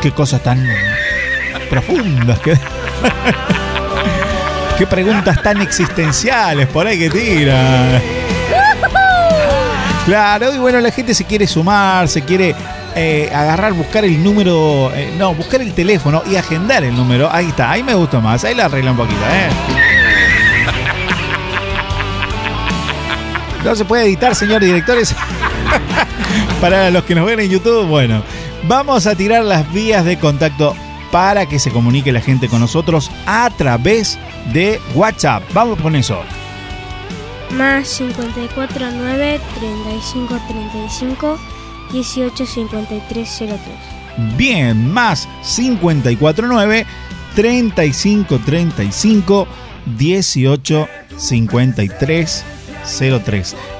Qué 0.00 0.12
cosas 0.12 0.42
tan 0.42 0.66
profundas. 1.70 2.38
Qué, 2.40 2.58
qué 4.78 4.86
preguntas 4.86 5.42
tan 5.42 5.60
existenciales 5.60 6.66
por 6.68 6.86
ahí 6.86 6.98
que 6.98 7.10
tiran. 7.10 8.02
Claro, 10.04 10.52
y 10.52 10.58
bueno, 10.58 10.80
la 10.80 10.90
gente 10.90 11.14
se 11.14 11.24
quiere 11.24 11.46
sumar, 11.46 12.08
se 12.08 12.22
quiere 12.22 12.56
eh, 12.96 13.30
agarrar, 13.32 13.72
buscar 13.72 14.04
el 14.04 14.22
número, 14.22 14.90
eh, 14.94 15.14
no, 15.16 15.32
buscar 15.32 15.62
el 15.62 15.72
teléfono 15.74 16.22
y 16.28 16.34
agendar 16.34 16.82
el 16.82 16.96
número. 16.96 17.28
Ahí 17.32 17.46
está, 17.46 17.70
ahí 17.70 17.84
me 17.84 17.94
gustó 17.94 18.20
más, 18.20 18.42
ahí 18.42 18.54
la 18.54 18.64
arregla 18.64 18.90
un 18.90 18.96
poquito, 18.96 19.20
¿eh? 19.20 19.91
No 23.64 23.76
se 23.76 23.84
puede 23.84 24.04
editar, 24.04 24.34
señor 24.34 24.62
directores. 24.62 25.14
para 26.60 26.90
los 26.90 27.04
que 27.04 27.14
nos 27.14 27.26
ven 27.26 27.40
en 27.40 27.50
YouTube, 27.50 27.86
bueno, 27.86 28.22
vamos 28.66 29.06
a 29.06 29.14
tirar 29.14 29.44
las 29.44 29.70
vías 29.72 30.04
de 30.04 30.18
contacto 30.18 30.74
para 31.12 31.46
que 31.46 31.58
se 31.58 31.70
comunique 31.70 32.10
la 32.10 32.20
gente 32.20 32.48
con 32.48 32.60
nosotros 32.60 33.10
a 33.26 33.50
través 33.56 34.18
de 34.52 34.80
WhatsApp. 34.94 35.42
Vamos 35.52 35.80
con 35.80 35.94
eso. 35.94 36.20
Más 37.52 37.88
549 37.98 39.40
35 39.60 40.40
35 40.48 41.38
18 41.92 42.46
53 42.46 43.38
03. 43.38 43.58
Bien, 44.36 44.90
más 44.90 45.28
549 45.42 46.86
35 47.34 48.38
35 48.38 49.46
18 49.96 50.88
53 51.16 51.98
03. 51.98 52.44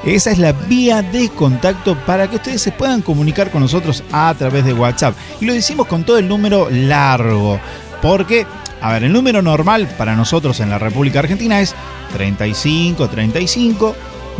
Esa 0.05 0.31
es 0.31 0.39
la 0.39 0.53
vía 0.53 1.03
de 1.03 1.29
contacto 1.29 1.97
para 2.07 2.29
que 2.29 2.37
ustedes 2.37 2.63
se 2.63 2.73
puedan 2.73 3.03
comunicar 3.03 3.51
con 3.51 3.63
nosotros 3.63 4.03
a 4.13 4.35
través 4.39 4.65
de 4.65 4.73
WhatsApp. 4.73 5.15
Y 5.41 5.47
lo 5.47 5.53
decimos 5.53 5.87
con 5.87 6.05
todo 6.05 6.19
el 6.19 6.29
número 6.29 6.69
largo, 6.71 7.59
porque, 8.01 8.47
a 8.81 8.93
ver, 8.93 9.05
el 9.05 9.13
número 9.13 9.43
normal 9.43 9.89
para 9.99 10.15
nosotros 10.17 10.61
en 10.61 10.71
la 10.71 10.79
República 10.79 11.21
Argentina 11.21 11.61
es 11.61 11.75
35 12.13 13.09
35 13.09 13.97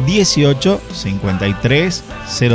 18 0.07 0.81
53 0.93 2.05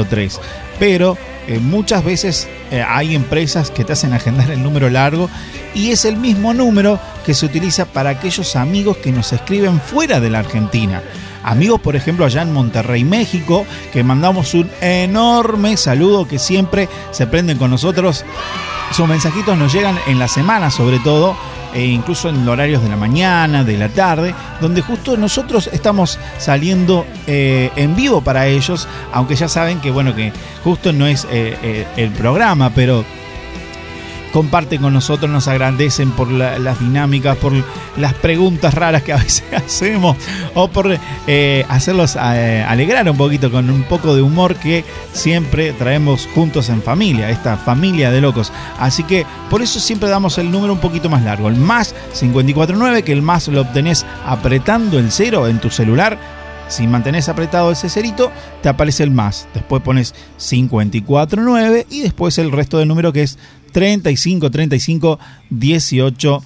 03. 0.10 0.40
Pero 0.80 1.18
eh, 1.48 1.60
muchas 1.60 2.04
veces 2.04 2.48
eh, 2.72 2.84
hay 2.86 3.16
empresas 3.16 3.72
que 3.72 3.86
te 3.86 3.94
hacen 3.94 4.14
agendar 4.14 4.52
el 4.52 4.62
número 4.62 4.90
largo 4.90 5.30
y 5.74 5.92
es 5.92 6.04
el 6.06 6.18
mismo 6.18 6.54
número 6.54 7.00
que 7.26 7.34
se 7.34 7.46
utiliza 7.46 7.86
para 7.86 8.10
aquellos 8.10 8.56
amigos 8.56 8.98
que 8.98 9.12
nos 9.12 9.32
escriben 9.32 9.80
fuera 9.80 10.20
de 10.20 10.30
la 10.30 10.40
Argentina. 10.40 11.02
Amigos, 11.48 11.80
por 11.80 11.96
ejemplo, 11.96 12.26
allá 12.26 12.42
en 12.42 12.52
Monterrey, 12.52 13.06
México, 13.06 13.66
que 13.94 14.04
mandamos 14.04 14.54
un 14.54 14.70
enorme 14.82 15.78
saludo 15.78 16.28
que 16.28 16.40
siempre 16.40 16.90
se 17.12 17.26
prenden 17.26 17.58
con 17.58 17.72
nosotros. 17.72 18.26
Sus 18.92 19.08
mensajitos 19.08 19.58
nos 19.58 19.72
llegan 19.72 19.98
en 20.08 20.20
la 20.20 20.28
semana, 20.28 20.70
sobre 20.70 21.00
todo, 21.00 21.38
e 21.74 21.86
incluso 21.86 22.28
en 22.28 22.46
horarios 22.46 22.84
de 22.84 22.90
la 22.90 22.98
mañana, 22.98 23.64
de 23.64 23.78
la 23.78 23.88
tarde, 23.88 24.36
donde 24.60 24.82
justo 24.82 25.16
nosotros 25.16 25.70
estamos 25.72 26.20
saliendo 26.38 27.06
eh, 27.28 27.72
en 27.78 27.96
vivo 27.96 28.20
para 28.20 28.48
ellos, 28.48 28.86
aunque 29.14 29.38
ya 29.38 29.48
saben 29.48 29.80
que, 29.80 29.90
bueno, 29.90 30.14
que 30.14 30.34
justo 30.66 30.92
no 30.92 31.08
es 31.08 31.24
eh, 31.32 31.58
eh, 31.64 31.88
el 31.96 32.10
programa, 32.12 32.72
pero 32.72 33.06
comparten 34.38 34.80
con 34.84 34.94
nosotros, 34.94 35.32
nos 35.32 35.48
agradecen 35.48 36.12
por 36.12 36.30
la- 36.32 36.60
las 36.60 36.80
dinámicas, 36.80 37.38
por 37.38 37.54
las 37.98 38.14
preguntas 38.14 38.76
raras 38.76 39.02
que 39.02 39.12
a 39.12 39.18
veces 39.18 39.44
hacemos 39.56 40.16
o 40.54 40.68
por 40.68 40.96
eh, 41.26 41.66
hacerlos 41.70 42.16
eh, 42.22 42.64
alegrar 42.68 43.10
un 43.10 43.18
poquito 43.18 43.50
con 43.52 43.68
un 43.72 43.82
poco 43.82 44.16
de 44.16 44.22
humor 44.22 44.54
que 44.58 44.86
siempre 45.12 45.74
traemos 45.74 46.28
juntos 46.36 46.70
en 46.70 46.84
familia, 46.84 47.32
esta 47.32 47.58
familia 47.58 48.12
de 48.12 48.22
locos. 48.22 48.52
Así 48.80 49.02
que 49.02 49.26
por 49.50 49.64
eso 49.64 49.80
siempre 49.80 50.08
damos 50.08 50.38
el 50.38 50.52
número 50.52 50.72
un 50.72 50.80
poquito 50.80 51.10
más 51.10 51.24
largo, 51.24 51.48
el 51.50 51.56
más 51.56 51.96
549, 52.20 53.02
que 53.02 53.14
el 53.14 53.24
más 53.24 53.48
lo 53.48 53.62
obtenés 53.62 54.06
apretando 54.24 55.00
el 55.00 55.12
cero 55.12 55.48
en 55.48 55.58
tu 55.60 55.72
celular. 55.72 56.38
Si 56.70 56.86
mantenés 56.86 57.30
apretado 57.30 57.72
ese 57.72 57.90
cerito, 57.90 58.30
te 58.62 58.68
aparece 58.68 59.02
el 59.02 59.10
más. 59.10 59.48
Después 59.54 59.82
pones 59.82 60.14
549 60.38 61.88
y 61.90 62.02
después 62.02 62.38
el 62.40 62.52
resto 62.52 62.78
del 62.78 62.90
número 62.90 63.14
que 63.14 63.24
es 63.24 63.38
35 63.78 64.50
35 64.50 65.20
18 65.52 66.44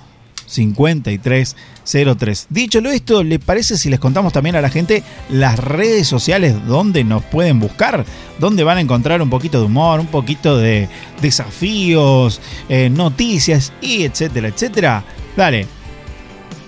53 0.47 1.55
03. 2.17 2.47
Dicho 2.49 2.81
lo 2.81 2.91
esto, 2.91 3.23
¿le 3.23 3.39
parece 3.39 3.77
si 3.77 3.89
les 3.89 4.01
contamos 4.01 4.33
también 4.33 4.57
a 4.57 4.61
la 4.61 4.69
gente 4.69 5.01
las 5.29 5.57
redes 5.57 6.09
sociales 6.09 6.53
donde 6.67 7.05
nos 7.05 7.23
pueden 7.23 7.61
buscar? 7.61 8.03
Donde 8.37 8.65
van 8.65 8.79
a 8.79 8.81
encontrar 8.81 9.21
un 9.21 9.29
poquito 9.29 9.61
de 9.61 9.67
humor, 9.67 10.01
un 10.01 10.07
poquito 10.07 10.57
de 10.57 10.89
desafíos, 11.21 12.41
eh, 12.67 12.89
noticias 12.89 13.71
y 13.79 14.03
etcétera, 14.03 14.49
etcétera. 14.49 15.05
Dale. 15.37 15.67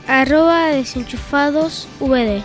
Arroba 0.07 0.67
desenchufados 0.67 1.89
VD. 1.99 2.41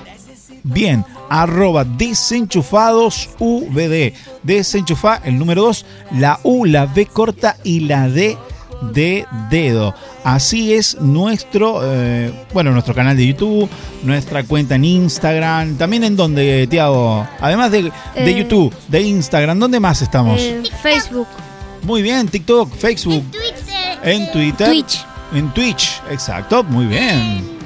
Bien, 0.64 1.04
arroba 1.30 1.84
desenchufados 1.84 3.30
VD. 3.38 4.12
Desenchufa 4.42 5.20
el 5.24 5.38
número 5.38 5.62
2, 5.62 5.86
la 6.12 6.40
U, 6.42 6.64
la 6.64 6.86
B 6.86 7.06
corta 7.06 7.56
y 7.64 7.80
la 7.80 8.08
D 8.08 8.36
de 8.92 9.26
dedo. 9.50 9.92
Así 10.22 10.72
es 10.72 11.00
nuestro, 11.00 11.80
eh, 11.82 12.32
bueno, 12.52 12.70
nuestro 12.70 12.94
canal 12.94 13.16
de 13.16 13.26
YouTube, 13.26 13.68
nuestra 14.04 14.44
cuenta 14.44 14.76
en 14.76 14.84
Instagram, 14.84 15.76
también 15.76 16.04
en 16.04 16.14
donde, 16.16 16.66
Tiago, 16.68 17.26
además 17.40 17.72
de, 17.72 17.82
de 17.84 17.90
Eh, 18.14 18.34
YouTube, 18.38 18.72
de 18.86 19.02
Instagram, 19.02 19.58
¿dónde 19.58 19.80
más 19.80 20.00
estamos? 20.02 20.40
En 20.40 20.64
Facebook. 20.80 21.26
Muy 21.82 22.02
bien, 22.02 22.28
TikTok, 22.28 22.72
Facebook, 22.76 23.24
en 24.04 24.30
Twitter, 24.30 24.68
Twitch. 24.68 25.04
en 25.34 25.52
Twitch, 25.54 26.00
exacto, 26.10 26.62
muy 26.62 26.86
bien. 26.86 27.58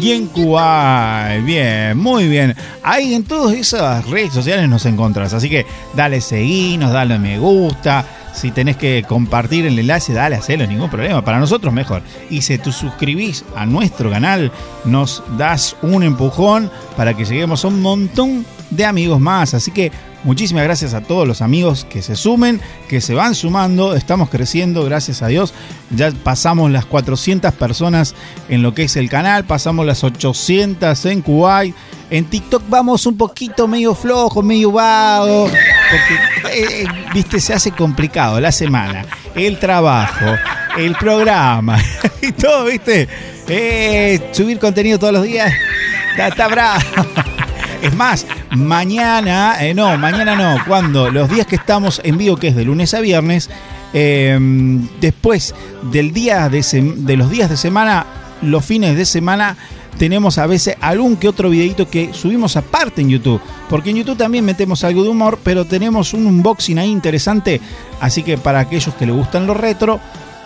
Y 0.00 0.12
en 0.12 0.26
Kuwait, 0.28 1.44
bien, 1.44 1.98
muy 1.98 2.26
bien. 2.26 2.56
Ahí 2.82 3.14
en 3.14 3.24
todas 3.24 3.54
esas 3.54 4.08
redes 4.08 4.32
sociales 4.32 4.68
nos 4.68 4.86
encontrás. 4.86 5.34
Así 5.34 5.50
que 5.50 5.66
dale 5.94 6.20
seguinos, 6.20 6.92
dale 6.92 7.18
me 7.18 7.38
gusta. 7.38 8.06
Si 8.32 8.50
tenés 8.50 8.78
que 8.78 9.04
compartir 9.06 9.66
el 9.66 9.78
enlace, 9.78 10.14
dale, 10.14 10.36
hacelo, 10.36 10.66
ningún 10.66 10.88
problema. 10.88 11.22
Para 11.22 11.38
nosotros 11.38 11.74
mejor. 11.74 12.02
Y 12.30 12.40
si 12.40 12.56
te 12.56 12.72
suscribís 12.72 13.44
a 13.54 13.66
nuestro 13.66 14.10
canal, 14.10 14.50
nos 14.86 15.22
das 15.36 15.76
un 15.82 16.02
empujón 16.02 16.70
para 16.96 17.14
que 17.14 17.26
lleguemos 17.26 17.64
a 17.64 17.68
un 17.68 17.82
montón 17.82 18.46
de 18.76 18.84
amigos 18.84 19.20
más. 19.20 19.54
Así 19.54 19.70
que 19.70 19.92
muchísimas 20.24 20.64
gracias 20.64 20.94
a 20.94 21.02
todos 21.02 21.26
los 21.26 21.42
amigos 21.42 21.86
que 21.88 22.02
se 22.02 22.16
sumen, 22.16 22.60
que 22.88 23.00
se 23.00 23.14
van 23.14 23.34
sumando. 23.34 23.94
Estamos 23.94 24.28
creciendo, 24.28 24.84
gracias 24.84 25.22
a 25.22 25.28
Dios. 25.28 25.54
Ya 25.90 26.10
pasamos 26.10 26.70
las 26.70 26.86
400 26.86 27.52
personas 27.54 28.14
en 28.48 28.62
lo 28.62 28.74
que 28.74 28.84
es 28.84 28.96
el 28.96 29.08
canal, 29.08 29.44
pasamos 29.44 29.86
las 29.86 30.02
800 30.04 31.04
en 31.06 31.22
Kuwait. 31.22 31.74
En 32.10 32.26
TikTok 32.26 32.64
vamos 32.68 33.06
un 33.06 33.16
poquito 33.16 33.66
medio 33.66 33.94
flojo, 33.94 34.42
medio 34.42 34.72
vago, 34.72 35.46
porque, 35.46 36.62
eh, 36.82 36.84
viste, 37.14 37.40
se 37.40 37.54
hace 37.54 37.70
complicado 37.70 38.38
la 38.38 38.52
semana, 38.52 39.06
el 39.34 39.58
trabajo, 39.58 40.26
el 40.76 40.94
programa 40.96 41.78
y 42.20 42.32
todo, 42.32 42.66
viste. 42.66 43.08
Eh, 43.48 44.30
subir 44.32 44.58
contenido 44.58 44.98
todos 44.98 45.14
los 45.14 45.22
días, 45.22 45.54
está, 46.10 46.28
está 46.28 46.48
bravo. 46.48 46.82
Es 47.82 47.94
más, 47.94 48.26
mañana, 48.56 49.56
eh, 49.60 49.74
no, 49.74 49.96
mañana 49.98 50.36
no, 50.36 50.64
cuando 50.66 51.10
los 51.10 51.28
días 51.28 51.46
que 51.46 51.56
estamos 51.56 52.00
en 52.04 52.18
vivo, 52.18 52.36
que 52.36 52.48
es 52.48 52.56
de 52.56 52.64
lunes 52.64 52.94
a 52.94 53.00
viernes, 53.00 53.50
eh, 53.92 54.38
después 55.00 55.54
del 55.90 56.12
día 56.12 56.48
de, 56.48 56.62
de 56.96 57.16
los 57.16 57.30
días 57.30 57.50
de 57.50 57.56
semana, 57.56 58.06
los 58.42 58.64
fines 58.64 58.96
de 58.96 59.04
semana, 59.04 59.56
tenemos 59.98 60.38
a 60.38 60.46
veces 60.46 60.76
algún 60.80 61.16
que 61.16 61.28
otro 61.28 61.50
videito 61.50 61.88
que 61.88 62.12
subimos 62.12 62.56
aparte 62.56 63.02
en 63.02 63.10
YouTube. 63.10 63.40
Porque 63.68 63.90
en 63.90 63.96
YouTube 63.96 64.16
también 64.16 64.44
metemos 64.44 64.84
algo 64.84 65.02
de 65.02 65.10
humor, 65.10 65.38
pero 65.42 65.64
tenemos 65.64 66.14
un 66.14 66.26
unboxing 66.26 66.78
ahí 66.78 66.90
interesante. 66.90 67.60
Así 68.00 68.22
que 68.22 68.38
para 68.38 68.60
aquellos 68.60 68.94
que 68.94 69.06
les 69.06 69.14
gustan 69.14 69.46
los 69.46 69.56
retro, 69.56 70.00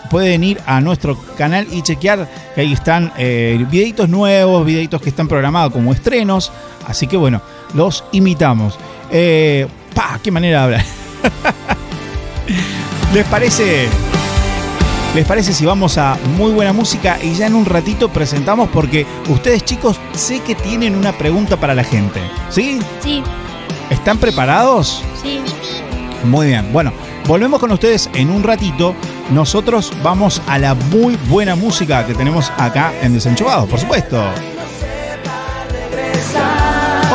pueden 0.09 0.43
ir 0.43 0.61
a 0.65 0.79
nuestro 0.81 1.17
canal 1.37 1.67
y 1.71 1.81
chequear 1.81 2.29
que 2.55 2.61
ahí 2.61 2.73
están 2.73 3.11
eh, 3.17 3.65
videitos 3.69 4.07
nuevos, 4.09 4.65
videitos 4.65 5.01
que 5.01 5.09
están 5.09 5.27
programados 5.27 5.73
como 5.73 5.93
estrenos. 5.93 6.51
Así 6.85 7.07
que 7.07 7.17
bueno, 7.17 7.41
los 7.73 8.03
imitamos. 8.11 8.77
Eh, 9.11 9.67
¡Pa! 9.93 10.19
¡Qué 10.21 10.31
manera 10.31 10.59
de 10.59 10.63
hablar! 10.63 10.85
¿Les 13.13 13.25
parece? 13.25 13.87
¿Les 15.15 15.25
parece 15.25 15.53
si 15.53 15.65
vamos 15.65 15.97
a 15.97 16.17
muy 16.37 16.51
buena 16.51 16.73
música 16.73 17.17
y 17.21 17.33
ya 17.33 17.47
en 17.47 17.55
un 17.55 17.65
ratito 17.65 18.09
presentamos? 18.09 18.69
Porque 18.69 19.05
ustedes 19.29 19.65
chicos 19.65 19.99
sé 20.13 20.41
que 20.41 20.53
tienen 20.53 20.95
una 20.95 21.17
pregunta 21.17 21.57
para 21.57 21.73
la 21.73 21.83
gente. 21.83 22.19
¿Sí? 22.49 22.79
Sí, 23.01 23.23
¿Están 23.89 24.17
preparados? 24.17 25.03
sí. 25.21 25.41
Muy 26.23 26.47
bien. 26.47 26.73
Bueno, 26.73 26.91
volvemos 27.27 27.59
con 27.59 27.71
ustedes 27.71 28.09
en 28.15 28.31
un 28.31 28.43
ratito. 28.43 28.95
Nosotros 29.29 29.93
vamos 30.03 30.41
a 30.47 30.57
la 30.57 30.73
muy 30.73 31.15
buena 31.29 31.55
música 31.55 32.05
que 32.07 32.15
tenemos 32.15 32.51
acá 32.57 32.91
en 33.01 33.13
Desenchufados, 33.13 33.69
por 33.69 33.79
supuesto. 33.79 34.23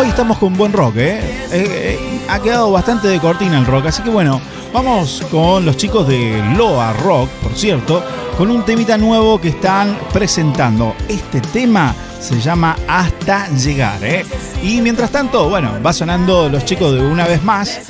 Hoy 0.03 0.09
estamos 0.09 0.39
con 0.39 0.55
buen 0.55 0.73
rock, 0.73 0.97
¿eh? 0.97 1.21
Eh, 1.53 1.97
eh, 2.01 2.21
Ha 2.29 2.43
quedado 2.43 2.73
bastante 2.73 3.07
de 3.07 3.21
cortina 3.21 3.57
el 3.57 3.65
rock, 3.65 3.87
así 3.87 4.03
que 4.03 4.11
bueno, 4.11 4.41
vamos 4.73 5.25
con 5.31 5.65
los 5.65 5.77
chicos 5.77 6.09
de 6.09 6.43
Loa 6.57 6.93
Rock, 6.93 7.29
por 7.41 7.55
cierto, 7.55 8.05
con 8.37 8.51
un 8.51 8.65
temita 8.65 8.99
nuevo 8.99 9.41
que 9.41 9.51
están 9.51 9.97
presentando. 10.13 10.97
Este 11.09 11.41
tema 11.41 11.95
se 12.19 12.41
llama 12.41 12.77
Hasta 12.89 13.49
Llegar, 13.51 14.03
¿eh? 14.03 14.27
Y 14.61 14.81
mientras 14.81 15.13
tanto, 15.13 15.49
bueno, 15.49 15.75
va 15.87 15.93
sonando 15.93 16.49
los 16.49 16.65
chicos 16.65 16.93
de 16.95 17.07
una 17.07 17.29
vez 17.29 17.45
más 17.45 17.81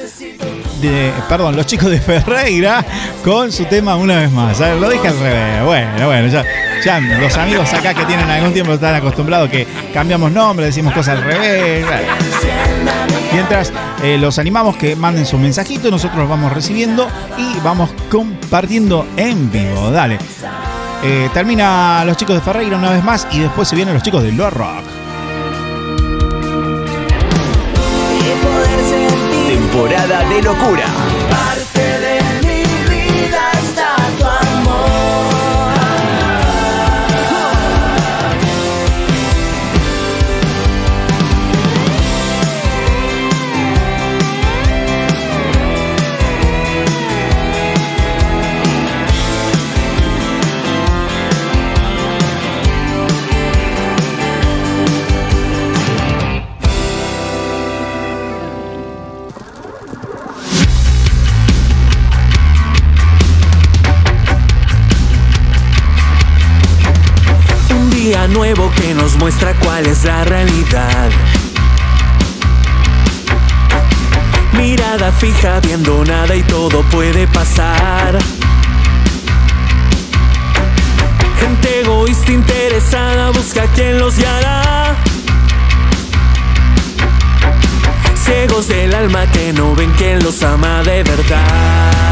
perdón, 1.28 1.56
los 1.56 1.66
chicos 1.66 1.90
de 1.90 2.00
Ferreira 2.00 2.84
con 3.24 3.52
su 3.52 3.64
tema 3.64 3.96
una 3.96 4.16
vez 4.16 4.30
más. 4.30 4.60
A 4.60 4.70
ver, 4.70 4.76
lo 4.78 4.90
dije 4.90 5.08
al 5.08 5.18
revés. 5.18 5.64
Bueno, 5.64 6.06
bueno, 6.06 6.28
ya, 6.28 7.00
los 7.00 7.36
amigos 7.36 7.72
acá 7.72 7.94
que 7.94 8.04
tienen 8.04 8.28
algún 8.28 8.52
tiempo 8.52 8.72
están 8.72 8.94
acostumbrados 8.94 9.48
que 9.48 9.66
cambiamos 9.92 10.32
nombre, 10.32 10.66
decimos 10.66 10.92
cosas 10.92 11.18
al 11.18 11.24
revés. 11.24 11.86
Mientras 13.32 13.72
eh, 14.02 14.18
los 14.18 14.38
animamos 14.38 14.76
que 14.76 14.94
manden 14.94 15.24
su 15.24 15.38
mensajito, 15.38 15.90
nosotros 15.90 16.20
los 16.20 16.28
vamos 16.28 16.52
recibiendo 16.52 17.08
y 17.38 17.58
vamos 17.60 17.90
compartiendo 18.10 19.06
en 19.16 19.50
vivo. 19.50 19.90
Dale. 19.90 20.18
Eh, 21.04 21.28
termina 21.34 22.04
los 22.04 22.16
chicos 22.16 22.36
de 22.36 22.42
Ferreira 22.42 22.76
una 22.76 22.90
vez 22.90 23.02
más 23.02 23.26
y 23.32 23.40
después 23.40 23.66
se 23.68 23.74
vienen 23.74 23.94
los 23.94 24.02
chicos 24.02 24.22
de 24.22 24.32
Loa 24.32 24.50
Rock. 24.50 25.01
Temporada 29.72 30.22
de 30.28 30.42
locura. 30.42 30.84
Nuevo 68.32 68.70
que 68.76 68.94
nos 68.94 69.16
muestra 69.16 69.54
cuál 69.54 69.86
es 69.86 70.04
la 70.04 70.24
realidad. 70.24 71.10
Mirada 74.52 75.12
fija 75.12 75.60
viendo 75.60 76.04
nada 76.04 76.34
y 76.34 76.42
todo 76.42 76.82
puede 76.84 77.26
pasar. 77.26 78.18
Gente 81.40 81.80
egoísta 81.80 82.32
interesada 82.32 83.30
busca 83.30 83.66
quien 83.74 83.98
los 83.98 84.16
guiará. 84.16 84.96
Ciegos 88.14 88.68
del 88.68 88.94
alma 88.94 89.26
que 89.26 89.52
no 89.52 89.74
ven 89.74 89.90
quien 89.92 90.22
los 90.22 90.42
ama 90.42 90.82
de 90.82 91.02
verdad. 91.02 92.11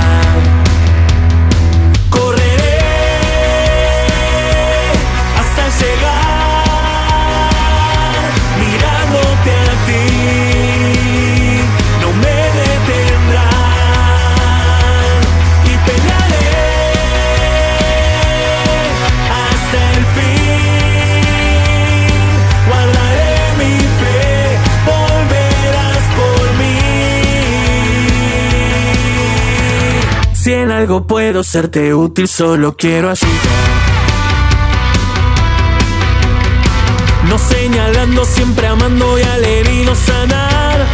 Si 30.50 30.54
en 30.54 30.72
algo 30.72 31.06
puedo 31.06 31.44
serte 31.44 31.94
útil, 31.94 32.26
solo 32.26 32.74
quiero 32.76 33.08
ayudar. 33.08 33.30
No 37.28 37.38
señalando, 37.38 38.24
siempre 38.24 38.66
amando 38.66 39.16
y 39.16 39.22
al 39.22 39.44
herido 39.44 39.94
sanar. 39.94 40.84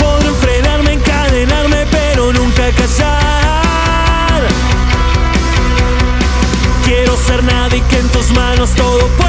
Podré 0.00 0.30
frenarme, 0.40 0.94
encadenarme, 0.94 1.86
pero 1.92 2.32
nunca 2.32 2.64
callar. 2.80 4.42
Quiero 6.84 7.16
ser 7.16 7.44
nada 7.44 7.76
y 7.76 7.80
que 7.80 7.98
en 8.00 8.08
tus 8.08 8.32
manos 8.32 8.70
todo 8.70 9.06
pueda 9.18 9.23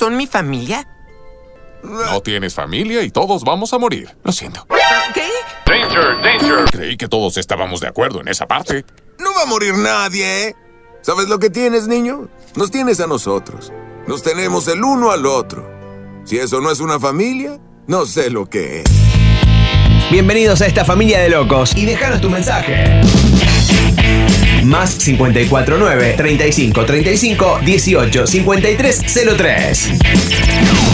¿Son 0.00 0.16
mi 0.16 0.26
familia? 0.26 0.88
No 1.82 2.22
tienes 2.22 2.54
familia 2.54 3.02
y 3.02 3.10
todos 3.10 3.44
vamos 3.44 3.74
a 3.74 3.78
morir. 3.78 4.08
Lo 4.24 4.32
siento. 4.32 4.66
¿Qué? 5.12 5.28
Danger, 5.66 6.22
danger. 6.22 6.70
Creí 6.72 6.96
que 6.96 7.06
todos 7.06 7.36
estábamos 7.36 7.82
de 7.82 7.88
acuerdo 7.88 8.22
en 8.22 8.28
esa 8.28 8.48
parte. 8.48 8.86
No 9.18 9.34
va 9.34 9.42
a 9.42 9.44
morir 9.44 9.74
nadie, 9.74 10.48
¿eh? 10.48 10.56
¿Sabes 11.02 11.28
lo 11.28 11.38
que 11.38 11.50
tienes, 11.50 11.86
niño? 11.86 12.30
Nos 12.56 12.70
tienes 12.70 12.98
a 13.00 13.06
nosotros. 13.06 13.74
Nos 14.06 14.22
tenemos 14.22 14.68
el 14.68 14.82
uno 14.82 15.10
al 15.10 15.26
otro. 15.26 15.70
Si 16.24 16.38
eso 16.38 16.62
no 16.62 16.70
es 16.70 16.80
una 16.80 16.98
familia, 16.98 17.60
no 17.86 18.06
sé 18.06 18.30
lo 18.30 18.48
que 18.48 18.80
es. 18.80 18.86
Bienvenidos 20.10 20.62
a 20.62 20.66
esta 20.66 20.82
familia 20.82 21.20
de 21.20 21.28
locos 21.28 21.76
y 21.76 21.84
déjanos 21.84 22.22
tu 22.22 22.30
mensaje. 22.30 23.02
Más 24.64 24.94
549 24.96 26.14
35 26.16 26.84
35 26.84 27.60
18 27.64 28.26
53 28.26 29.02
03. 29.36 30.89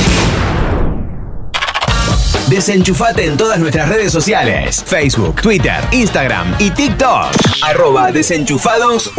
Desenchufate 2.48 3.26
en 3.26 3.36
todas 3.36 3.58
nuestras 3.58 3.88
redes 3.88 4.12
sociales: 4.12 4.84
Facebook, 4.86 5.42
Twitter, 5.42 5.80
Instagram 5.90 6.54
y 6.60 6.70
TikTok. 6.70 7.26
Arroba 7.62 8.12
desenchufados. 8.12 9.10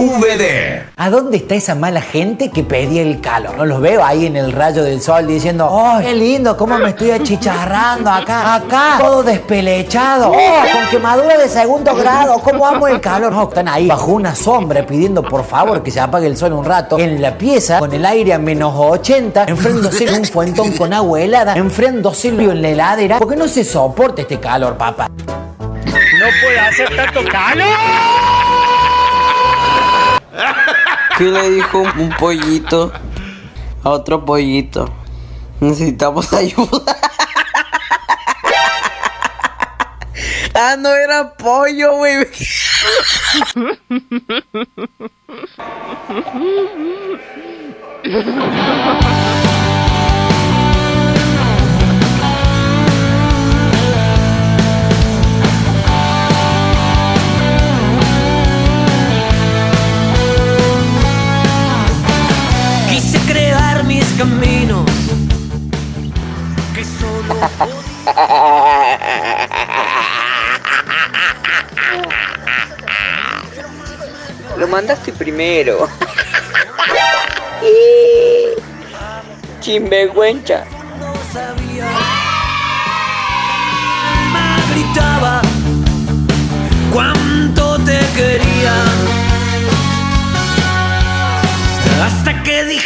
¿A 0.96 1.10
dónde 1.10 1.38
está 1.38 1.56
esa 1.56 1.76
mala 1.76 2.02
gente 2.02 2.52
que 2.52 2.64
pedía 2.64 3.02
el 3.02 3.20
calor? 3.20 3.58
No 3.58 3.66
los 3.66 3.82
veo 3.82 4.04
ahí 4.04 4.26
en 4.26 4.38
el 4.38 4.52
rayo 4.54 4.84
del 4.84 5.02
sol 5.02 5.28
diciendo, 5.28 5.68
¡oh, 5.70 6.00
qué 6.02 6.14
lindo! 6.14 6.56
¿Cómo 6.56 6.78
me 6.78 6.90
estoy 6.90 7.12
achicharrando 7.12 8.10
acá? 8.10 8.56
Acá, 8.56 8.96
todo 9.00 9.24
despelechado. 9.24 10.32
¡Oh, 10.32 10.62
con 10.74 10.90
quemadura 10.90 11.38
de 11.38 11.50
segundo 11.50 11.96
grado! 11.96 12.40
¿Cómo 12.40 12.66
amo 12.66 12.88
el 12.88 13.02
calor? 13.02 13.34
No, 13.34 13.50
están 13.50 13.68
ahí 13.68 13.88
bajo 13.88 14.12
una 14.12 14.36
sombra 14.36 14.86
pidiendo 14.86 15.22
por 15.22 15.44
favor 15.44 15.84
que 15.84 15.92
se 15.92 16.00
apague 16.00 16.28
el 16.28 16.38
sol 16.38 16.54
un 16.54 16.64
rato. 16.64 16.98
En 16.98 17.22
la 17.22 17.38
pieza, 17.38 17.80
con 17.80 17.94
el 17.94 18.06
aire 18.06 18.34
a 18.34 18.40
menos 18.40 18.74
80, 18.76 19.46
enfriándose 19.46 20.12
un 20.18 20.26
fuentón 20.26 20.72
con 20.74 20.94
agua 20.94 21.20
helada, 21.20 21.56
enfriando 21.56 22.14
Silvio 22.14 22.52
en 22.52 22.62
la 22.62 22.70
heladera. 22.70 23.17
¿Por 23.18 23.28
qué 23.30 23.36
no 23.36 23.48
se 23.48 23.64
soporta 23.64 24.22
este 24.22 24.40
calor, 24.40 24.78
papá? 24.78 25.08
No 25.10 26.28
puede 26.44 26.60
hacer 26.60 26.96
tanto 26.96 27.24
calor. 27.28 27.66
¿Qué 31.18 31.24
le 31.24 31.50
dijo 31.50 31.80
un 31.80 32.10
pollito 32.20 32.94
a 33.84 33.90
otro 33.90 34.24
pollito? 34.24 34.88
Necesitamos 35.60 36.32
ayuda. 36.34 36.96
ah, 40.54 40.76
no 40.78 40.94
era 40.94 41.34
pollo, 41.34 41.96
güey. 41.96 42.28
caminos. 64.18 64.90
Que 66.74 66.84
solo 66.84 67.36
Lo 74.58 74.68
mandaste 74.68 75.12
primero. 75.14 75.88
Chimbeguencha. 79.62 80.66
gritaba 84.72 85.42
cuánto 86.92 87.78
te 87.80 88.00
quería. 88.16 89.27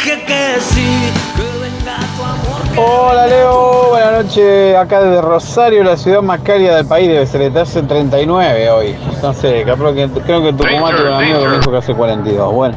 Dije 0.04 0.24
que 0.24 0.60
sí, 0.60 1.12
que 1.36 1.42
venga 1.60 1.98
tu 2.16 2.22
amor. 2.24 3.10
Hola 3.12 3.26
Leo, 3.26 3.88
buenas 3.90 4.24
noches. 4.24 4.76
Acá 4.76 5.02
desde 5.02 5.20
Rosario, 5.22 5.84
la 5.84 5.96
ciudad 5.96 6.22
más 6.22 6.40
cálida 6.40 6.76
del 6.76 6.86
país, 6.86 7.08
debe 7.08 7.26
ser, 7.26 7.56
hace 7.58 7.82
39 7.82 8.70
hoy. 8.70 8.96
No 9.22 9.32
sé, 9.32 9.62
creo 9.64 9.94
que, 9.94 10.08
creo 10.24 10.42
que 10.42 10.52
Tucumán 10.52 10.96
tengo 10.96 11.08
un 11.08 11.14
amigo 11.14 11.40
que 11.40 11.48
me 11.48 11.56
dijo 11.58 11.70
que 11.70 11.76
hace 11.76 11.94
42. 11.94 12.52
Bueno, 12.52 12.74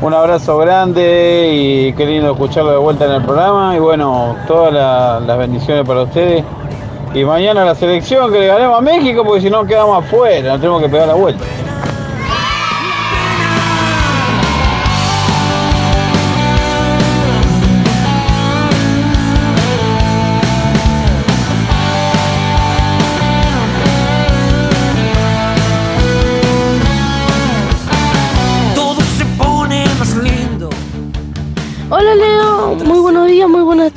un 0.00 0.14
abrazo 0.14 0.56
grande 0.58 1.50
y 1.52 1.92
qué 1.92 2.06
lindo 2.06 2.32
escucharlo 2.32 2.70
de 2.72 2.78
vuelta 2.78 3.04
en 3.04 3.12
el 3.12 3.22
programa. 3.22 3.74
Y 3.76 3.78
bueno, 3.78 4.36
todas 4.46 4.72
la- 4.72 5.20
las 5.20 5.38
bendiciones 5.38 5.86
para 5.86 6.02
ustedes. 6.02 6.44
Y 7.14 7.24
mañana 7.24 7.64
la 7.64 7.74
selección 7.74 8.32
que 8.32 8.38
le 8.40 8.46
ganemos 8.46 8.78
a 8.78 8.80
México, 8.80 9.22
porque 9.24 9.42
si 9.42 9.50
no 9.50 9.64
quedamos 9.66 10.02
afuera, 10.04 10.48
nos 10.52 10.60
tenemos 10.60 10.80
que 10.82 10.88
pegar 10.88 11.08
la 11.08 11.14
vuelta. 11.14 11.44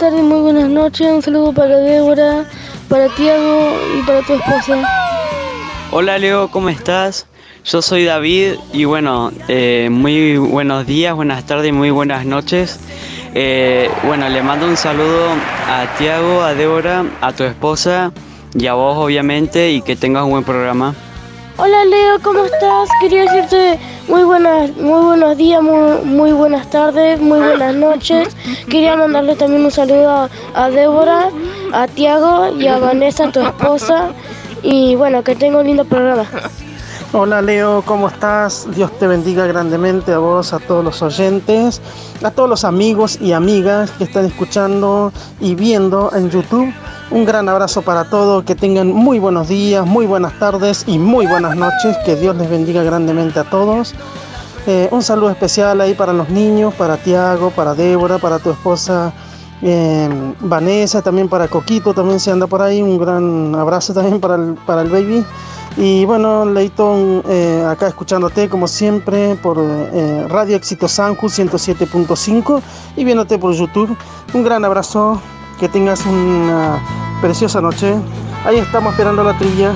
Tardes, 0.05 0.23
muy 0.23 0.41
buenas 0.41 0.69
noches. 0.69 1.07
Un 1.11 1.21
saludo 1.23 1.51
para 1.51 1.77
Débora, 1.77 2.45
para 2.87 3.09
Tiago 3.15 3.71
y 3.97 4.03
para 4.03 4.21
tu 4.21 4.33
esposa. 4.33 4.87
Hola 5.89 6.19
Leo, 6.19 6.51
¿cómo 6.51 6.69
estás? 6.69 7.25
Yo 7.63 7.81
soy 7.81 8.05
David 8.05 8.53
y 8.71 8.85
bueno, 8.85 9.31
eh, 9.47 9.87
muy 9.91 10.37
buenos 10.37 10.85
días, 10.85 11.15
buenas 11.15 11.43
tardes 11.47 11.73
muy 11.73 11.89
buenas 11.89 12.23
noches. 12.23 12.79
Eh, 13.33 13.89
bueno, 14.05 14.29
le 14.29 14.43
mando 14.43 14.67
un 14.67 14.77
saludo 14.77 15.29
a 15.67 15.87
Tiago, 15.97 16.43
a 16.43 16.53
Débora, 16.53 17.05
a 17.21 17.33
tu 17.33 17.43
esposa 17.43 18.11
y 18.53 18.67
a 18.67 18.75
vos 18.75 18.95
obviamente 18.97 19.71
y 19.71 19.81
que 19.81 19.95
tengas 19.95 20.23
un 20.25 20.29
buen 20.29 20.43
programa. 20.43 20.93
Hola 21.57 21.85
Leo, 21.85 22.19
¿cómo 22.21 22.43
estás? 22.43 22.89
Quería 22.99 23.21
decirte 23.21 23.79
muy 24.09 24.23
buenas, 24.23 24.75
muy 24.75 25.05
buenos 25.05 25.37
días, 25.37 25.63
muy, 25.63 26.03
muy 26.03 26.33
buenas 26.33 26.69
tardes, 26.69 27.21
muy 27.21 27.39
buenas 27.39 27.73
noches. 27.73 28.35
Quería 28.69 28.97
mandarle 28.97 29.37
también 29.37 29.63
un 29.63 29.71
saludo 29.71 30.09
a, 30.09 30.29
a 30.53 30.69
Débora, 30.69 31.29
a 31.71 31.87
Tiago 31.87 32.53
y 32.57 32.67
a 32.67 32.77
Vanessa, 32.77 33.31
tu 33.31 33.39
esposa. 33.39 34.09
Y 34.63 34.95
bueno, 34.95 35.23
que 35.23 35.33
tenga 35.35 35.59
un 35.59 35.67
lindo 35.67 35.85
programa. 35.85 36.25
Hola 37.13 37.41
Leo, 37.41 37.81
¿cómo 37.83 38.09
estás? 38.09 38.67
Dios 38.75 38.91
te 38.99 39.07
bendiga 39.07 39.47
grandemente 39.47 40.11
a 40.11 40.17
vos, 40.17 40.51
a 40.51 40.59
todos 40.59 40.83
los 40.83 41.01
oyentes, 41.01 41.81
a 42.21 42.31
todos 42.31 42.49
los 42.49 42.65
amigos 42.65 43.17
y 43.21 43.31
amigas 43.31 43.91
que 43.91 44.03
están 44.03 44.25
escuchando 44.25 45.13
y 45.39 45.55
viendo 45.55 46.11
en 46.13 46.29
YouTube. 46.29 46.73
Un 47.11 47.23
gran 47.23 47.47
abrazo 47.47 47.83
para 47.83 48.05
todos, 48.05 48.43
que 48.45 48.55
tengan 48.55 48.87
muy 48.87 49.19
buenos 49.19 49.47
días, 49.47 49.85
muy 49.85 50.07
buenas 50.07 50.37
tardes 50.39 50.85
y 50.87 50.97
muy 50.97 51.27
buenas 51.27 51.55
noches. 51.55 51.95
Que 52.03 52.15
Dios 52.15 52.35
les 52.35 52.49
bendiga 52.49 52.81
grandemente 52.83 53.39
a 53.39 53.43
todos. 53.43 53.93
Eh, 54.65 54.89
un 54.91 55.03
saludo 55.03 55.29
especial 55.29 55.79
ahí 55.81 55.93
para 55.93 56.13
los 56.13 56.29
niños, 56.29 56.73
para 56.73 56.97
Tiago, 56.97 57.51
para 57.51 57.75
Débora, 57.75 58.17
para 58.17 58.39
tu 58.39 58.49
esposa 58.49 59.13
eh, 59.61 60.09
Vanessa, 60.39 61.03
también 61.03 61.29
para 61.29 61.47
Coquito, 61.47 61.93
también 61.93 62.19
se 62.19 62.31
anda 62.31 62.47
por 62.47 62.63
ahí. 62.63 62.81
Un 62.81 62.97
gran 62.97 63.53
abrazo 63.53 63.93
también 63.93 64.19
para 64.19 64.35
el, 64.35 64.55
para 64.65 64.81
el 64.81 64.89
baby. 64.89 65.23
Y 65.77 66.05
bueno, 66.05 66.43
Leighton, 66.45 67.21
eh, 67.29 67.63
acá 67.69 67.87
escuchándote 67.87 68.49
como 68.49 68.67
siempre 68.67 69.35
por 69.35 69.57
Radio 70.29 70.55
Éxito 70.55 70.87
Sanju 70.87 71.27
107.5 71.27 72.61
y 72.95 73.03
viéndote 73.03 73.37
por 73.37 73.53
YouTube. 73.53 73.95
Un 74.33 74.43
gran 74.43 74.65
abrazo, 74.65 75.21
que 75.59 75.69
tengas 75.69 76.05
una 76.05 76.79
preciosa 77.21 77.61
noche. 77.61 77.95
Ahí 78.45 78.57
estamos 78.57 78.93
esperando 78.93 79.23
la 79.23 79.37
trilla. 79.37 79.73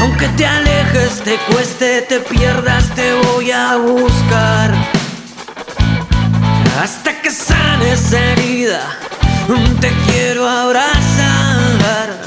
Aunque 0.00 0.28
te 0.28 0.46
alejes, 0.46 1.20
te 1.22 1.36
cueste, 1.52 2.02
te 2.02 2.20
pierdas, 2.20 2.94
te 2.94 3.14
voy 3.14 3.50
a 3.50 3.76
buscar. 3.76 4.74
Hasta 6.82 7.20
que 7.20 7.30
sane 7.30 7.94
herida, 8.12 8.80
te 9.80 9.92
quiero 10.06 10.48
abrazar. 10.48 12.18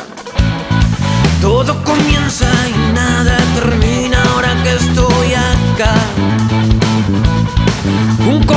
Todo 1.42 1.84
comienza 1.84 2.48
y 2.68 2.94
nada 2.94 3.38
termina 3.56 4.22
ahora 4.24 4.54
que 4.64 4.74
estoy 4.74 5.34
acá. 5.34 6.41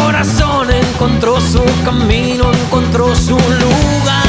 Corazón 0.04 0.70
encontró 0.70 1.40
su 1.40 1.64
camino, 1.82 2.52
encontró 2.52 3.16
su 3.16 3.36
lugar. 3.36 4.23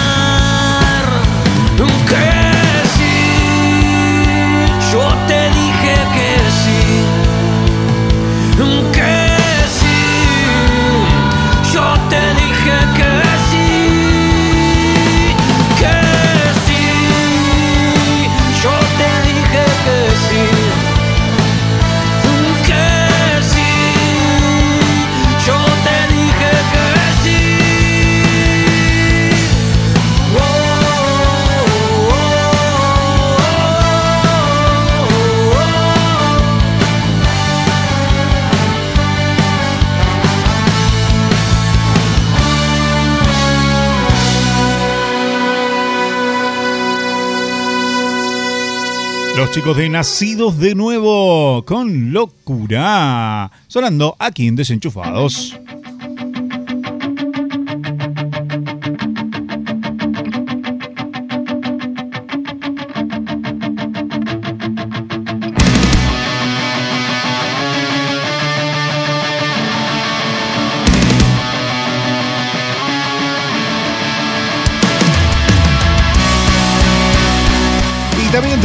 Chicos 49.56 49.78
de 49.78 49.88
Nacidos 49.88 50.60
de 50.60 50.76
Nuevo 50.76 51.64
con 51.64 52.12
locura. 52.12 53.49
Sonando 53.70 54.18
aquí 54.20 54.47
en 54.47 54.58
Desenchufados. 54.58 55.58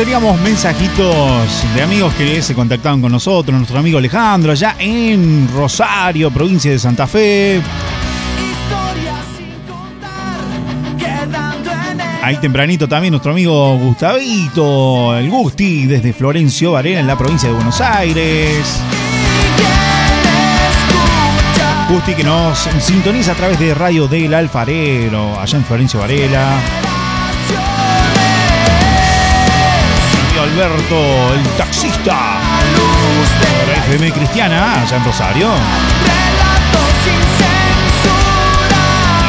Teníamos 0.00 0.40
mensajitos 0.40 1.62
de 1.74 1.82
amigos 1.82 2.14
que 2.14 2.40
se 2.40 2.54
contactaban 2.54 3.02
con 3.02 3.12
nosotros. 3.12 3.54
Nuestro 3.54 3.78
amigo 3.78 3.98
Alejandro, 3.98 4.52
allá 4.52 4.76
en 4.78 5.46
Rosario, 5.52 6.30
provincia 6.30 6.70
de 6.70 6.78
Santa 6.78 7.06
Fe. 7.06 7.60
Ahí 12.22 12.38
tempranito 12.38 12.88
también 12.88 13.12
nuestro 13.12 13.32
amigo 13.32 13.76
Gustavito, 13.76 15.18
el 15.18 15.28
Gusti, 15.28 15.84
desde 15.84 16.14
Florencio 16.14 16.72
Varela, 16.72 17.00
en 17.00 17.06
la 17.06 17.18
provincia 17.18 17.50
de 17.50 17.54
Buenos 17.56 17.78
Aires. 17.82 18.80
Gusti 21.90 22.14
que 22.14 22.24
nos 22.24 22.58
sintoniza 22.80 23.32
a 23.32 23.34
través 23.34 23.58
de 23.58 23.74
Radio 23.74 24.08
del 24.08 24.32
Alfarero, 24.32 25.38
allá 25.38 25.58
en 25.58 25.64
Florencio 25.66 26.00
Varela. 26.00 26.89
Alberto, 30.52 31.34
el 31.34 31.42
taxista. 31.56 32.40
Por 33.66 33.94
FM 33.94 34.12
Cristiana, 34.12 34.82
allá 34.82 34.96
en 34.96 35.04
Rosario. 35.04 35.48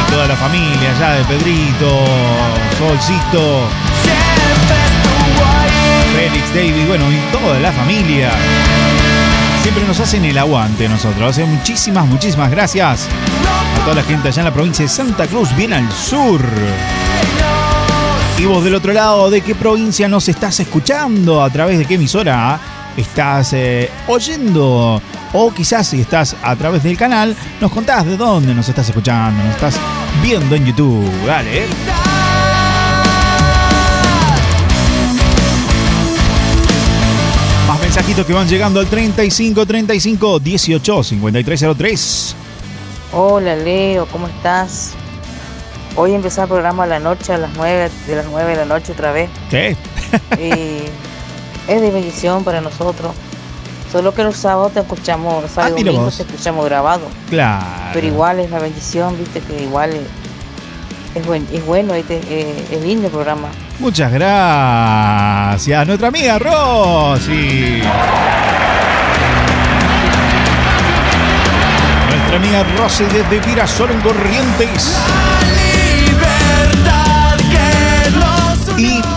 Y 0.00 0.10
toda 0.10 0.26
la 0.26 0.36
familia 0.36 0.90
allá 0.90 1.10
de 1.12 1.24
Pedrito, 1.24 2.04
Solcito, 2.76 3.68
Félix, 6.12 6.54
David, 6.54 6.88
bueno, 6.88 7.04
y 7.12 7.18
toda 7.30 7.60
la 7.60 7.72
familia. 7.72 8.32
Siempre 9.62 9.84
nos 9.86 10.00
hacen 10.00 10.24
el 10.24 10.36
aguante 10.36 10.88
nosotros. 10.88 11.36
Que 11.36 11.44
muchísimas, 11.44 12.04
muchísimas 12.06 12.50
gracias 12.50 13.08
a 13.80 13.84
toda 13.84 13.94
la 13.94 14.02
gente 14.02 14.28
allá 14.28 14.40
en 14.40 14.46
la 14.46 14.52
provincia 14.52 14.84
de 14.84 14.88
Santa 14.88 15.28
Cruz, 15.28 15.54
bien 15.54 15.72
al 15.72 15.90
sur. 15.92 16.42
Y 18.42 18.44
vos 18.44 18.64
del 18.64 18.74
otro 18.74 18.92
lado, 18.92 19.30
¿de 19.30 19.40
qué 19.40 19.54
provincia 19.54 20.08
nos 20.08 20.28
estás 20.28 20.58
escuchando? 20.58 21.44
¿A 21.44 21.48
través 21.48 21.78
de 21.78 21.84
qué 21.84 21.94
emisora 21.94 22.58
estás 22.96 23.52
eh, 23.52 23.88
oyendo? 24.08 25.00
O 25.32 25.54
quizás 25.54 25.86
si 25.86 26.00
estás 26.00 26.34
a 26.42 26.56
través 26.56 26.82
del 26.82 26.96
canal, 26.96 27.36
nos 27.60 27.70
contás 27.70 28.04
de 28.04 28.16
dónde 28.16 28.52
nos 28.52 28.68
estás 28.68 28.88
escuchando, 28.88 29.44
nos 29.44 29.54
estás 29.54 29.78
viendo 30.20 30.56
en 30.56 30.66
YouTube. 30.66 31.08
Dale. 31.24 31.66
Más 37.68 37.80
mensajitos 37.80 38.26
que 38.26 38.32
van 38.32 38.48
llegando 38.48 38.80
al 38.80 38.88
35 38.88 39.64
35 39.64 40.40
18 40.40 41.04
5303. 41.04 42.36
Hola 43.12 43.54
Leo, 43.54 44.06
¿cómo 44.06 44.26
estás? 44.26 44.94
Hoy 45.96 46.14
empezó 46.14 46.42
el 46.42 46.48
programa 46.48 46.84
a 46.84 46.86
la 46.86 46.98
noche, 46.98 47.32
a 47.34 47.38
las 47.38 47.50
9, 47.56 47.90
de 48.06 48.16
las 48.16 48.26
9 48.26 48.50
de 48.50 48.56
la 48.56 48.64
noche 48.64 48.92
otra 48.92 49.12
vez. 49.12 49.28
¿Qué? 49.50 49.76
Y 50.38 51.70
es 51.70 51.80
de 51.80 51.90
bendición 51.90 52.44
para 52.44 52.60
nosotros. 52.60 53.12
Solo 53.90 54.14
que 54.14 54.22
los 54.24 54.36
sábados 54.36 54.72
te 54.72 54.80
escuchamos, 54.80 55.42
los 55.42 55.50
sábados 55.50 55.76
Ah, 55.78 55.84
domingos 55.84 56.16
te 56.16 56.22
escuchamos 56.22 56.64
grabado. 56.64 57.02
Claro. 57.28 57.90
Pero 57.92 58.06
igual 58.06 58.40
es 58.40 58.50
la 58.50 58.58
bendición, 58.58 59.18
viste 59.18 59.40
que 59.40 59.62
igual 59.64 59.90
es, 59.90 60.00
es, 61.20 61.26
buen- 61.26 61.46
es 61.52 61.64
bueno, 61.66 61.92
¿viste? 61.92 62.20
Eh, 62.26 62.64
es 62.72 62.80
lindo 62.82 63.08
el 63.08 63.12
programa. 63.12 63.48
Muchas 63.78 64.10
gracias. 64.10 65.86
Nuestra 65.86 66.08
amiga 66.08 66.38
Rosy. 66.38 67.82
Nuestra 72.08 72.36
amiga 72.36 72.64
Rosy 72.78 73.04
desde 73.04 73.40
Virasol 73.46 73.90
en 73.90 74.00
Corrientes. 74.00 74.96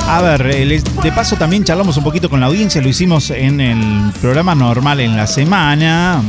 A 0.08 0.22
ver, 0.22 0.48
eh, 0.48 0.84
de 1.04 1.12
paso 1.12 1.36
también 1.36 1.64
charlamos 1.64 1.98
un 1.98 2.04
poquito 2.04 2.30
con 2.30 2.40
la 2.40 2.46
audiencia, 2.46 2.82
lo 2.82 2.90
hicimos 2.90 3.32
en 3.32 3.60
el 3.60 4.12
programa 4.22 4.56
normal 4.56 5.00
en 5.00 5.18
la 5.18 5.28
semana. 5.28 6.22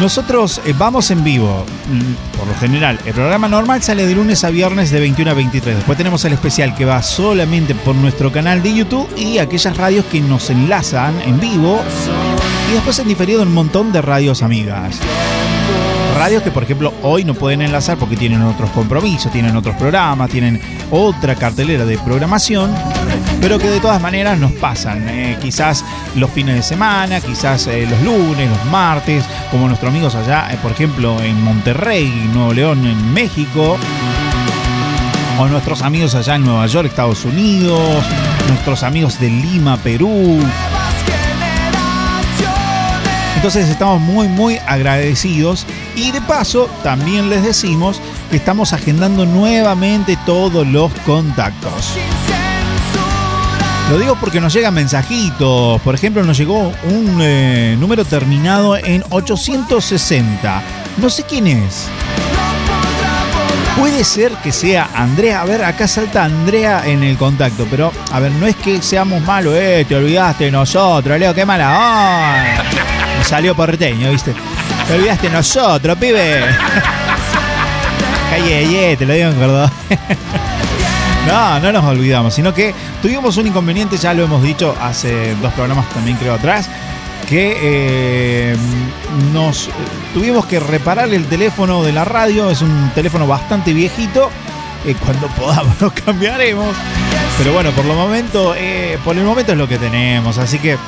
Nosotros 0.00 0.60
eh, 0.64 0.74
vamos 0.78 1.10
en 1.10 1.24
vivo, 1.24 1.64
mm, 1.90 2.36
por 2.38 2.46
lo 2.46 2.54
general. 2.54 3.00
El 3.04 3.14
programa 3.14 3.48
normal 3.48 3.82
sale 3.82 4.06
de 4.06 4.14
lunes 4.14 4.44
a 4.44 4.50
viernes 4.50 4.90
de 4.92 5.00
21 5.00 5.30
a 5.32 5.34
23. 5.34 5.76
Después 5.76 5.98
tenemos 5.98 6.24
el 6.24 6.34
especial 6.34 6.74
que 6.76 6.84
va 6.84 7.02
solamente 7.02 7.74
por 7.74 7.96
nuestro 7.96 8.30
canal 8.30 8.62
de 8.62 8.74
YouTube 8.74 9.08
y 9.16 9.38
aquellas 9.38 9.76
radios 9.76 10.04
que 10.06 10.20
nos 10.20 10.50
enlazan 10.50 11.20
en 11.22 11.40
vivo. 11.40 11.80
Y 12.70 12.74
después 12.74 12.98
en 13.00 13.08
diferido 13.08 13.42
un 13.42 13.52
montón 13.52 13.92
de 13.92 14.00
radios 14.00 14.42
amigas. 14.42 15.00
Radios 16.18 16.42
que, 16.42 16.50
por 16.50 16.64
ejemplo, 16.64 16.92
hoy 17.04 17.22
no 17.22 17.32
pueden 17.34 17.62
enlazar 17.62 17.96
porque 17.96 18.16
tienen 18.16 18.42
otros 18.42 18.70
compromisos, 18.70 19.30
tienen 19.30 19.54
otros 19.54 19.76
programas, 19.76 20.28
tienen 20.28 20.60
otra 20.90 21.36
cartelera 21.36 21.84
de 21.84 21.96
programación, 21.96 22.74
pero 23.40 23.56
que 23.56 23.70
de 23.70 23.78
todas 23.78 24.02
maneras 24.02 24.36
nos 24.36 24.50
pasan. 24.50 25.08
eh, 25.08 25.38
quizás 25.40 25.84
los 26.16 26.28
fines 26.32 26.56
de 26.56 26.62
semana, 26.64 27.20
quizás 27.20 27.68
eh, 27.68 27.86
los 27.88 28.02
lunes, 28.02 28.50
los 28.50 28.64
martes, 28.64 29.24
como 29.52 29.68
nuestros 29.68 29.92
amigos 29.92 30.16
allá, 30.16 30.52
eh, 30.52 30.58
por 30.60 30.72
ejemplo, 30.72 31.22
en 31.22 31.40
Monterrey, 31.40 32.08
Nuevo 32.34 32.52
León, 32.52 32.84
en 32.84 33.14
México. 33.14 33.78
O 35.38 35.46
nuestros 35.46 35.82
amigos 35.82 36.16
allá 36.16 36.34
en 36.34 36.44
Nueva 36.44 36.66
York, 36.66 36.88
Estados 36.88 37.24
Unidos, 37.24 38.04
nuestros 38.48 38.82
amigos 38.82 39.20
de 39.20 39.30
Lima, 39.30 39.76
Perú, 39.76 40.40
entonces 43.38 43.68
estamos 43.68 44.00
muy 44.00 44.26
muy 44.26 44.58
agradecidos 44.66 45.64
y 45.94 46.10
de 46.10 46.20
paso 46.20 46.68
también 46.82 47.30
les 47.30 47.44
decimos 47.44 48.00
que 48.32 48.36
estamos 48.36 48.72
agendando 48.72 49.26
nuevamente 49.26 50.18
todos 50.26 50.66
los 50.66 50.92
contactos. 51.06 51.94
Lo 53.90 53.96
digo 53.96 54.16
porque 54.16 54.40
nos 54.40 54.52
llegan 54.52 54.74
mensajitos. 54.74 55.80
Por 55.82 55.94
ejemplo, 55.94 56.24
nos 56.24 56.36
llegó 56.36 56.72
un 56.90 57.18
eh, 57.22 57.76
número 57.78 58.04
terminado 58.04 58.76
en 58.76 59.04
860. 59.08 60.62
No 60.96 61.08
sé 61.08 61.22
quién 61.22 61.46
es. 61.46 61.88
Puede 63.78 64.02
ser 64.02 64.32
que 64.42 64.50
sea 64.50 64.90
Andrea. 64.96 65.42
A 65.42 65.44
ver, 65.44 65.64
acá 65.64 65.86
salta 65.86 66.24
Andrea 66.24 66.82
en 66.86 67.04
el 67.04 67.16
contacto. 67.16 67.68
Pero, 67.70 67.92
a 68.10 68.18
ver, 68.18 68.32
no 68.32 68.48
es 68.48 68.56
que 68.56 68.82
seamos 68.82 69.22
malos, 69.22 69.54
eh. 69.56 69.86
Te 69.88 69.94
olvidaste 69.94 70.46
de 70.46 70.50
nosotros, 70.50 71.18
Leo, 71.18 71.32
qué 71.32 71.46
mala. 71.46 71.70
onda. 71.70 73.07
Me 73.18 73.24
salió 73.24 73.54
porteño, 73.54 74.10
¿viste? 74.10 74.32
Te 74.86 74.94
olvidaste 74.94 75.28
nosotros, 75.28 75.98
pibe. 75.98 76.40
Calle, 78.30 78.96
te 78.96 79.04
lo 79.04 79.14
digo 79.14 79.30
en 79.30 79.36
Córdoba. 79.36 79.70
No, 81.26 81.60
no 81.60 81.72
nos 81.72 81.84
olvidamos, 81.84 82.32
sino 82.32 82.54
que 82.54 82.74
tuvimos 83.02 83.36
un 83.36 83.46
inconveniente, 83.46 83.98
ya 83.98 84.14
lo 84.14 84.24
hemos 84.24 84.42
dicho 84.42 84.74
hace 84.80 85.34
dos 85.42 85.52
programas 85.52 85.86
también 85.90 86.16
creo 86.16 86.32
atrás, 86.32 86.70
que 87.28 87.54
eh, 87.60 88.56
nos 89.34 89.68
eh, 89.68 89.70
tuvimos 90.14 90.46
que 90.46 90.58
reparar 90.58 91.12
el 91.12 91.26
teléfono 91.26 91.82
de 91.82 91.92
la 91.92 92.06
radio, 92.06 92.48
es 92.50 92.62
un 92.62 92.90
teléfono 92.94 93.26
bastante 93.26 93.74
viejito, 93.74 94.30
eh, 94.86 94.94
cuando 95.04 95.26
podamos 95.38 95.78
lo 95.82 95.92
cambiaremos, 95.92 96.74
pero 97.36 97.52
bueno, 97.52 97.72
por, 97.72 97.84
lo 97.84 97.94
momento, 97.94 98.54
eh, 98.56 98.98
por 99.04 99.16
el 99.18 99.24
momento 99.24 99.52
es 99.52 99.58
lo 99.58 99.68
que 99.68 99.76
tenemos, 99.76 100.38
así 100.38 100.58
que 100.58 100.78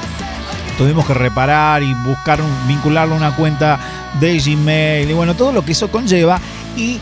tuvimos 0.81 1.05
que 1.05 1.13
reparar 1.13 1.83
y 1.83 1.93
buscar 1.93 2.41
vincularlo 2.67 3.13
a 3.13 3.19
una 3.19 3.37
cuenta 3.37 3.79
de 4.19 4.39
Gmail 4.39 5.11
y 5.11 5.13
bueno, 5.13 5.37
todo 5.37 5.53
lo 5.53 5.63
que 5.63 5.73
eso 5.73 5.91
conlleva 5.91 6.41
y 6.75 6.97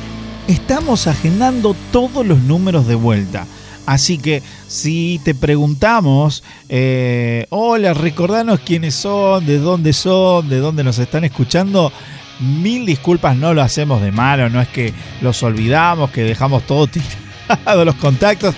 estamos 0.48 1.06
agendando 1.06 1.76
todos 1.92 2.26
los 2.26 2.40
números 2.40 2.88
de 2.88 2.96
vuelta. 2.96 3.46
Así 3.86 4.18
que 4.18 4.42
si 4.66 5.20
te 5.22 5.32
preguntamos, 5.32 6.42
eh, 6.68 7.46
hola, 7.50 7.94
recordanos 7.94 8.58
quiénes 8.58 8.96
son, 8.96 9.46
de 9.46 9.60
dónde 9.60 9.92
son, 9.92 10.48
de 10.48 10.58
dónde 10.58 10.82
nos 10.82 10.98
están 10.98 11.22
escuchando, 11.22 11.92
mil 12.40 12.84
disculpas, 12.84 13.36
no 13.36 13.54
lo 13.54 13.62
hacemos 13.62 14.02
de 14.02 14.10
malo, 14.10 14.50
no 14.50 14.60
es 14.60 14.66
que 14.66 14.92
los 15.20 15.40
olvidamos, 15.44 16.10
que 16.10 16.24
dejamos 16.24 16.64
todo 16.64 16.88
tirado, 17.46 17.84
los 17.84 17.94
contactos. 17.94 18.56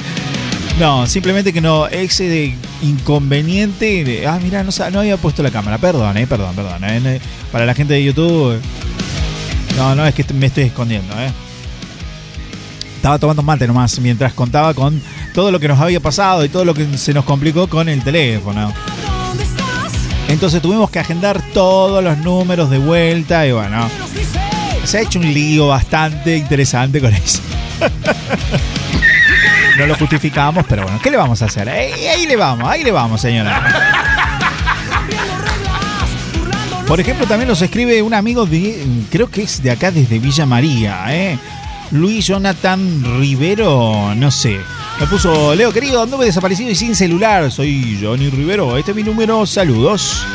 No, 0.79 1.07
simplemente 1.07 1.53
que 1.53 1.61
no, 1.61 1.87
ese 1.89 2.25
de 2.29 2.55
inconveniente. 2.83 4.27
ah, 4.27 4.39
mira, 4.43 4.62
no, 4.62 4.71
no 4.93 5.01
había 5.01 5.16
puesto 5.16 5.43
la 5.43 5.51
cámara. 5.51 5.77
Perdón, 5.79 6.16
eh, 6.16 6.27
perdón, 6.27 6.55
perdón. 6.57 6.83
eh, 6.85 7.21
para 7.53 7.66
la 7.66 7.75
gente 7.75 7.95
de 7.95 8.05
YouTube. 8.05 8.55
eh, 8.55 8.61
No, 9.77 9.95
no, 9.95 10.07
es 10.07 10.14
que 10.14 10.25
me 10.33 10.47
estoy 10.47 10.64
escondiendo, 10.64 11.12
eh. 11.21 11.31
Estaba 12.97 13.18
tomando 13.18 13.43
mate 13.43 13.66
nomás 13.66 13.99
mientras 13.99 14.33
contaba 14.35 14.75
con 14.75 15.01
todo 15.35 15.51
lo 15.51 15.59
que 15.59 15.68
nos 15.68 15.81
había 15.81 16.01
pasado 16.01 16.45
y 16.45 16.49
todo 16.51 16.64
lo 16.64 16.75
que 16.75 16.87
se 16.99 17.14
nos 17.14 17.25
complicó 17.25 17.66
con 17.66 17.89
el 17.89 18.03
teléfono. 18.03 18.73
Entonces 20.29 20.61
tuvimos 20.62 20.91
que 20.91 20.99
agendar 20.99 21.43
todos 21.53 22.05
los 22.05 22.16
números 22.18 22.71
de 22.71 22.79
vuelta 22.79 23.47
y 23.47 23.53
bueno, 23.53 23.89
se 24.85 24.99
ha 24.99 25.01
hecho 25.01 25.18
un 25.18 25.33
lío 25.33 25.68
bastante 25.68 26.37
interesante 26.37 27.01
con 27.01 27.12
eso. 27.14 27.41
No 29.81 29.87
lo 29.87 29.95
justificamos, 29.95 30.66
pero 30.68 30.83
bueno, 30.83 31.01
¿qué 31.03 31.11
le 31.11 31.16
vamos 31.16 31.41
a 31.41 31.47
hacer? 31.47 31.66
Ahí, 31.66 32.07
ahí 32.07 32.26
le 32.26 32.37
vamos, 32.37 32.68
ahí 32.68 32.85
le 32.85 32.93
vamos, 32.93 33.18
señora. 33.18 33.62
Por 36.87 37.01
ejemplo, 37.01 37.26
también 37.26 37.49
nos 37.49 37.62
escribe 37.62 38.03
un 38.03 38.12
amigo 38.12 38.45
de, 38.45 38.85
creo 39.11 39.31
que 39.31 39.43
es 39.43 39.62
de 39.62 39.70
acá 39.70 39.91
desde 39.91 40.18
Villa 40.18 40.45
María, 40.45 41.07
¿eh? 41.09 41.39
Luis 41.93 42.26
Jonathan 42.26 43.03
Rivero, 43.18 44.14
no 44.14 44.31
sé. 44.31 44.61
Me 45.01 45.07
puso, 45.07 45.55
Leo 45.55 45.72
querido, 45.72 46.03
anduve 46.03 46.26
desaparecido 46.26 46.70
y 46.70 46.74
sin 46.74 46.95
celular. 46.95 47.51
Soy 47.51 47.99
Johnny 48.03 48.28
Rivero, 48.28 48.76
este 48.76 48.91
es 48.91 48.97
mi 48.99 49.03
número, 49.03 49.47
saludos. 49.47 50.26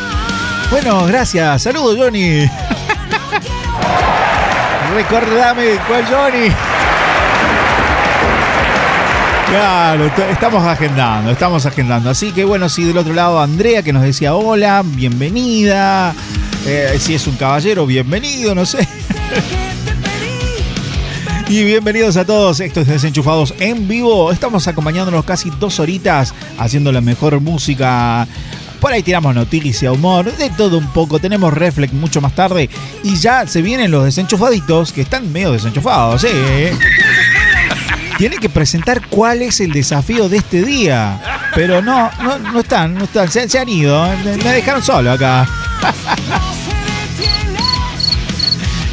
Bueno, 0.71 1.05
gracias, 1.05 1.61
saludos 1.61 1.95
Johnny. 1.99 2.49
Recordame 4.95 5.77
cuál 5.87 6.03
Johnny. 6.07 6.74
Claro, 9.47 10.05
estamos 10.05 10.63
agendando, 10.65 11.31
estamos 11.31 11.65
agendando. 11.65 12.09
Así 12.09 12.31
que 12.31 12.45
bueno, 12.45 12.67
si 12.67 12.83
del 12.83 12.97
otro 12.97 13.13
lado 13.13 13.39
Andrea 13.39 13.83
que 13.83 13.93
nos 13.93 14.03
decía 14.03 14.35
hola, 14.35 14.83
bienvenida. 14.83 16.13
Eh, 16.65 16.97
si 16.99 17.13
es 17.13 17.27
un 17.27 17.35
caballero, 17.35 17.85
bienvenido, 17.85 18.55
no 18.55 18.65
sé. 18.65 18.87
Y 21.47 21.63
bienvenidos 21.63 22.17
a 22.17 22.25
todos 22.25 22.59
estos 22.59 22.87
desenchufados 22.87 23.53
en 23.59 23.87
vivo. 23.87 24.31
Estamos 24.31 24.67
acompañándonos 24.67 25.25
casi 25.25 25.51
dos 25.59 25.79
horitas 25.79 26.33
haciendo 26.57 26.91
la 26.91 27.01
mejor 27.01 27.39
música. 27.39 28.27
Por 28.79 28.91
ahí 28.91 29.03
tiramos 29.03 29.35
noticia, 29.35 29.91
humor, 29.91 30.35
de 30.35 30.49
todo 30.49 30.79
un 30.79 30.87
poco. 30.87 31.19
Tenemos 31.19 31.53
Reflex 31.53 31.93
mucho 31.93 32.19
más 32.19 32.33
tarde. 32.33 32.67
Y 33.03 33.15
ya 33.17 33.45
se 33.45 33.61
vienen 33.61 33.91
los 33.91 34.05
desenchufaditos 34.05 34.91
que 34.91 35.01
están 35.01 35.31
medio 35.31 35.51
desenchufados, 35.51 36.23
¿eh? 36.23 36.73
Tienen 38.17 38.39
que 38.39 38.49
presentar 38.49 39.07
cuál 39.07 39.41
es 39.41 39.59
el 39.59 39.71
desafío 39.71 40.29
de 40.29 40.37
este 40.37 40.63
día. 40.63 41.19
Pero 41.53 41.81
no, 41.81 42.09
no, 42.21 42.37
no 42.39 42.59
están, 42.59 42.95
no 42.95 43.03
están. 43.03 43.29
Se, 43.29 43.47
se 43.49 43.59
han 43.59 43.67
ido. 43.67 44.07
Me 44.23 44.53
dejaron 44.53 44.81
solo 44.81 45.11
acá. 45.11 45.47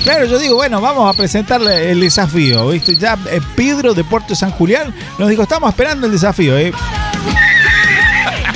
Claro, 0.03 0.25
yo 0.25 0.39
digo, 0.39 0.57
bueno, 0.57 0.81
vamos 0.81 1.09
a 1.09 1.17
presentarle 1.17 1.93
el 1.93 2.01
desafío, 2.01 2.69
¿viste? 2.69 2.97
Ya 2.97 3.17
eh, 3.31 3.41
Pedro 3.55 3.95
de 3.95 4.03
Puerto 4.03 4.35
San 4.35 4.51
Julián 4.51 4.93
nos 5.17 5.29
dijo, 5.29 5.43
estamos 5.43 5.71
esperando 5.71 6.07
el 6.07 6.13
desafío, 6.13 6.59
¿eh? 6.59 6.73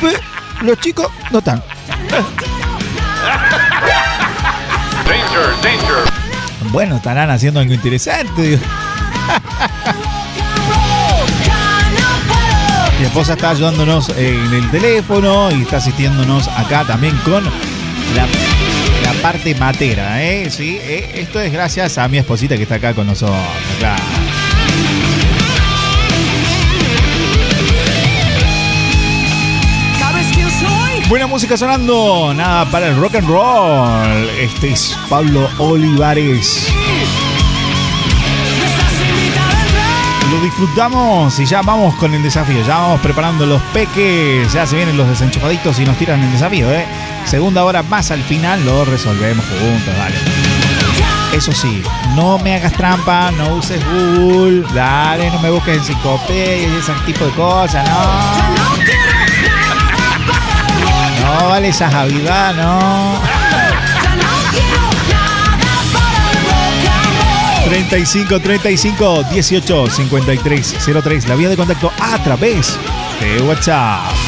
Los 0.62 0.80
chicos 0.80 1.08
no 1.30 1.38
están. 1.38 1.62
Bueno, 6.72 6.96
estarán 6.96 7.30
haciendo 7.30 7.60
algo 7.60 7.74
interesante. 7.74 8.58
Mi 12.98 13.04
esposa 13.04 13.34
está 13.34 13.50
ayudándonos 13.50 14.08
en 14.10 14.54
el 14.54 14.70
teléfono 14.70 15.50
y 15.50 15.62
está 15.62 15.76
asistiéndonos 15.76 16.48
acá 16.48 16.84
también 16.84 17.16
con 17.18 17.44
la, 17.44 18.26
la 19.02 19.12
parte 19.20 19.54
matera, 19.54 20.22
¿eh? 20.24 20.50
Sí, 20.50 20.78
eh, 20.80 21.10
esto 21.14 21.40
es 21.40 21.52
gracias 21.52 21.98
a 21.98 22.08
mi 22.08 22.18
esposita 22.18 22.56
que 22.56 22.62
está 22.62 22.76
acá 22.76 22.94
con 22.94 23.06
nosotros. 23.06 23.36
claro. 23.78 24.02
Buena 31.08 31.28
música 31.28 31.56
sonando, 31.56 32.34
nada 32.34 32.68
para 32.68 32.88
el 32.88 32.96
rock 32.96 33.16
and 33.16 33.28
roll. 33.28 34.28
Este 34.40 34.70
es 34.72 34.98
Pablo 35.08 35.48
Olivares. 35.58 36.75
Disfrutamos 40.58 41.38
y 41.38 41.44
ya 41.44 41.60
vamos 41.60 41.94
con 41.96 42.14
el 42.14 42.22
desafío. 42.22 42.64
Ya 42.66 42.78
vamos 42.78 43.00
preparando 43.00 43.44
los 43.44 43.60
peques. 43.74 44.50
Ya 44.54 44.66
se 44.66 44.76
vienen 44.76 44.96
los 44.96 45.06
desenchufaditos 45.06 45.78
y 45.78 45.84
nos 45.84 45.98
tiran 45.98 46.22
el 46.22 46.32
desafío, 46.32 46.72
¿eh? 46.72 46.86
Segunda 47.26 47.62
hora 47.62 47.82
más 47.82 48.10
al 48.10 48.22
final 48.22 48.64
lo 48.64 48.86
resolvemos 48.86 49.44
juntos, 49.44 49.94
dale. 49.98 50.16
Eso 51.34 51.52
sí, 51.52 51.82
no 52.14 52.38
me 52.38 52.54
hagas 52.54 52.72
trampa, 52.72 53.30
no 53.32 53.56
uses 53.56 53.84
Google, 53.84 54.62
dale, 54.72 55.30
no 55.30 55.38
me 55.40 55.50
busques 55.50 55.76
enciclopedia 55.76 56.68
y 56.68 56.76
ese 56.76 56.92
tipo 57.04 57.26
de 57.26 57.32
cosas, 57.32 57.86
no. 57.86 58.06
No 61.42 61.48
vale 61.50 61.68
esa 61.68 61.90
Javidad, 61.90 62.54
no. 62.54 63.35
35 67.66 68.40
35 68.40 69.24
18 69.24 69.90
53 69.90 70.76
03 71.02 71.28
la 71.28 71.34
vía 71.34 71.48
de 71.48 71.56
contacto 71.56 71.90
a 72.00 72.22
través 72.22 72.78
de 73.20 73.42
WhatsApp. 73.42 74.25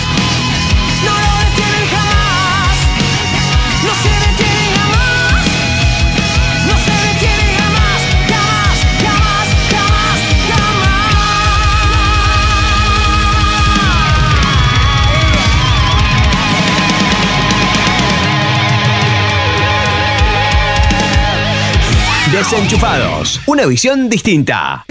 Desenchufados, 22.39 23.41
una 23.47 23.67
visión 23.67 24.09
distinta. 24.09 24.85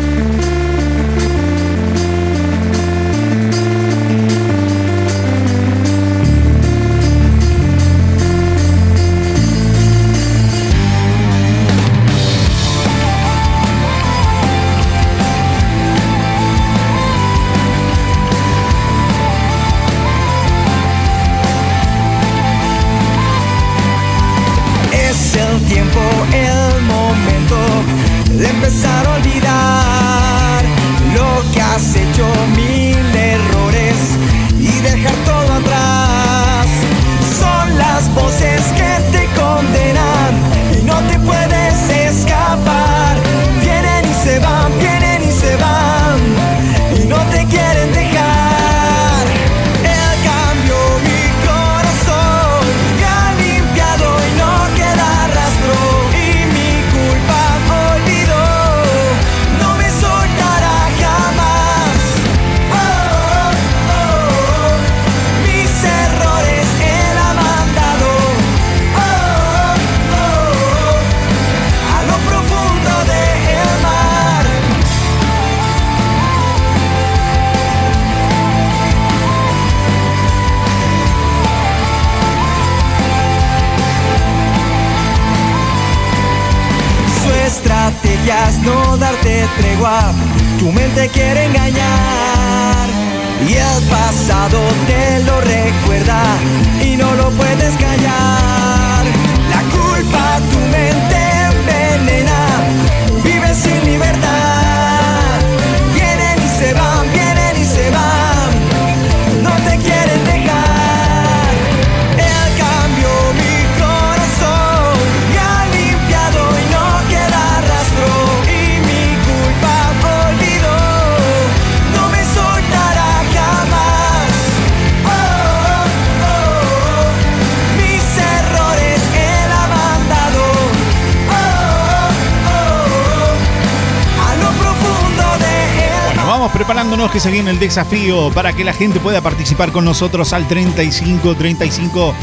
Vamos 136.97 137.11
preparándonos 137.11 137.11
que 137.11 137.19
se 137.19 137.31
viene 137.31 137.51
el 137.51 137.59
desafío 137.59 138.31
para 138.33 138.53
que 138.53 138.63
la 138.63 138.73
gente 138.73 138.99
pueda 138.99 139.21
participar 139.21 139.71
con 139.71 139.85
nosotros 139.85 140.33
al 140.33 140.47
35 140.47 141.35
35 141.35 142.13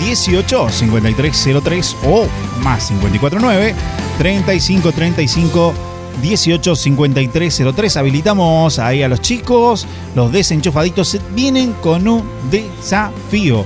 18 0.00 0.68
53 0.68 1.48
03 1.62 1.96
o 2.04 2.26
más 2.62 2.88
549 2.88 3.74
35 4.18 4.92
35 4.92 5.74
18 6.22 6.76
53 6.76 7.62
03. 7.74 7.96
Habilitamos 7.96 8.78
ahí 8.78 9.02
a 9.02 9.08
los 9.08 9.20
chicos. 9.20 9.86
Los 10.14 10.32
desenchufaditos 10.32 11.18
vienen 11.34 11.72
con 11.74 12.06
un 12.08 12.24
desafío. 12.50 13.64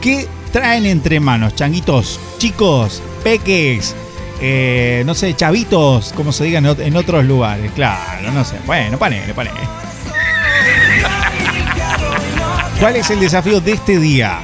¿Qué 0.00 0.28
traen 0.52 0.84
entre 0.86 1.18
manos, 1.20 1.54
changuitos, 1.54 2.20
chicos, 2.38 3.00
peques? 3.22 3.94
eh, 4.40 5.02
no 5.06 5.14
sé, 5.14 5.34
chavitos, 5.34 6.12
como 6.14 6.30
se 6.32 6.44
diga 6.44 6.58
en, 6.58 6.66
ot- 6.66 6.80
en 6.84 6.96
otros 6.96 7.24
lugares. 7.24 7.70
Claro, 7.74 8.30
no 8.32 8.44
sé. 8.44 8.56
Bueno, 8.66 8.98
ponele, 8.98 9.32
ponele. 9.32 9.56
¿Cuál 12.84 12.96
es 12.96 13.08
el 13.08 13.18
desafío 13.18 13.62
de 13.62 13.72
este 13.72 13.98
día? 13.98 14.40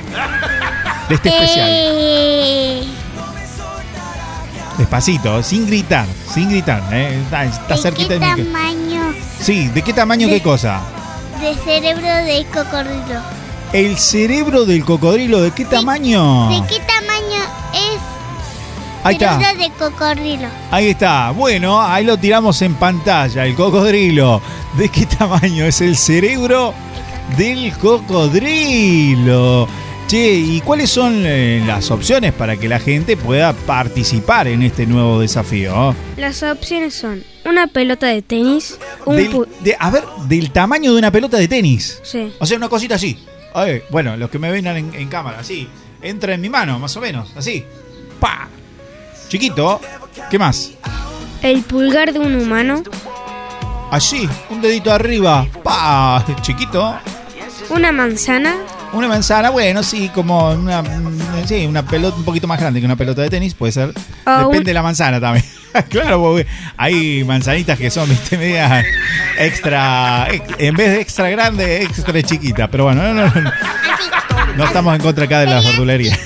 De 1.10 1.14
este 1.14 1.28
especial. 1.28 1.68
Eh, 1.70 2.84
Despacito, 4.78 5.42
sin 5.42 5.66
gritar, 5.66 6.06
sin 6.32 6.48
gritar. 6.48 6.82
¿eh? 6.90 7.20
Está, 7.22 7.44
está 7.44 7.74
¿De 7.74 7.82
cerquita 7.82 8.14
qué 8.14 8.18
tamaño 8.18 9.14
Sí, 9.38 9.68
¿de 9.68 9.82
qué 9.82 9.92
tamaño 9.92 10.26
qué 10.28 10.40
cosa? 10.40 10.80
de 11.38 11.54
cerebro 11.54 12.06
de 12.06 12.46
cocodrilo? 12.46 13.20
El 13.74 13.98
cerebro 13.98 14.64
del 14.64 14.86
cocodrilo, 14.86 15.42
¿de 15.42 15.50
qué 15.50 15.66
tamaño? 15.66 16.48
¿De 16.48 16.66
qué 16.66 16.80
tamaño 16.80 17.42
es 17.74 18.00
Ahí 19.04 19.16
está. 19.16 19.38
cerebro 19.38 19.62
de 19.62 19.70
cocodrilo? 19.72 20.48
Ahí 20.70 20.88
está. 20.88 21.30
Bueno, 21.32 21.78
ahí 21.78 22.06
lo 22.06 22.16
tiramos 22.16 22.62
en 22.62 22.74
pantalla. 22.74 23.44
El 23.44 23.54
cocodrilo. 23.54 24.40
¿De 24.78 24.88
qué 24.88 25.04
tamaño 25.04 25.66
es 25.66 25.82
el 25.82 25.94
cerebro 25.94 26.72
del 27.36 27.72
cocodrilo? 27.78 29.68
Che, 30.06 30.34
¿y 30.34 30.60
cuáles 30.62 30.90
son 30.90 31.22
eh, 31.24 31.62
las 31.64 31.90
opciones 31.92 32.32
para 32.32 32.56
que 32.56 32.68
la 32.68 32.80
gente 32.80 33.16
pueda 33.16 33.52
participar 33.52 34.48
en 34.48 34.62
este 34.62 34.84
nuevo 34.86 35.20
desafío? 35.20 35.94
Las 36.16 36.42
opciones 36.42 36.94
son 36.94 37.22
una 37.44 37.68
pelota 37.68 38.08
de 38.08 38.20
tenis, 38.22 38.76
un 39.04 39.16
Del- 39.16 39.46
de- 39.60 39.76
a 39.78 39.90
ver, 39.90 40.02
del 40.26 40.50
tamaño 40.50 40.92
de 40.92 40.98
una 40.98 41.12
pelota 41.12 41.36
de 41.36 41.46
tenis. 41.46 42.00
Sí. 42.02 42.32
O 42.40 42.46
sea, 42.46 42.56
una 42.56 42.68
cosita 42.68 42.96
así. 42.96 43.16
Ay, 43.54 43.82
bueno, 43.90 44.16
los 44.16 44.30
que 44.30 44.38
me 44.40 44.50
ven 44.50 44.66
en, 44.66 44.92
en 44.94 45.08
cámara, 45.08 45.38
así. 45.40 45.68
Entra 46.02 46.34
en 46.34 46.40
mi 46.40 46.48
mano, 46.48 46.78
más 46.80 46.96
o 46.96 47.00
menos, 47.00 47.30
así. 47.36 47.64
¡Pa! 48.18 48.48
Chiquito. 49.28 49.80
¿Qué 50.30 50.38
más? 50.38 50.72
el 51.42 51.62
pulgar 51.62 52.12
de 52.12 52.18
un 52.18 52.34
humano, 52.36 52.82
Allí, 53.92 54.28
un 54.50 54.60
dedito 54.60 54.92
arriba. 54.92 55.46
¡Pa! 55.64 56.24
Chiquito. 56.42 56.94
Una 57.68 57.92
manzana, 57.92 58.56
Una 58.92 59.06
manzana, 59.06 59.50
bueno, 59.50 59.82
sí, 59.84 60.08
como 60.12 60.50
una, 60.50 60.82
mm, 60.82 61.46
sí, 61.46 61.64
una 61.66 61.84
pelota 61.86 62.16
un 62.16 62.24
poquito 62.24 62.46
más 62.48 62.58
grande 62.58 62.80
que 62.80 62.86
una 62.86 62.96
pelota 62.96 63.22
de 63.22 63.30
tenis, 63.30 63.54
puede 63.54 63.72
ser. 63.72 63.92
Ah, 64.26 64.38
Depende 64.38 64.58
un- 64.58 64.64
de 64.64 64.74
la 64.74 64.82
manzana 64.82 65.20
también. 65.20 65.44
claro, 65.88 66.20
porque 66.20 66.46
hay 66.76 67.22
manzanitas 67.24 67.78
que 67.78 67.90
son, 67.90 68.08
viste, 68.08 68.36
media 68.36 68.84
extra, 69.38 70.26
ex- 70.32 70.54
en 70.58 70.74
vez 70.74 70.90
de 70.90 71.00
extra 71.00 71.30
grande, 71.30 71.82
extra 71.82 72.20
chiquita. 72.22 72.68
Pero 72.68 72.84
bueno, 72.84 73.02
no, 73.02 73.14
no, 73.14 73.40
no, 73.40 73.52
no 74.56 74.64
estamos 74.64 74.94
en 74.96 75.02
contra 75.02 75.24
acá 75.26 75.38
de 75.40 75.46
las 75.46 75.64
verdulerías. 75.64 76.18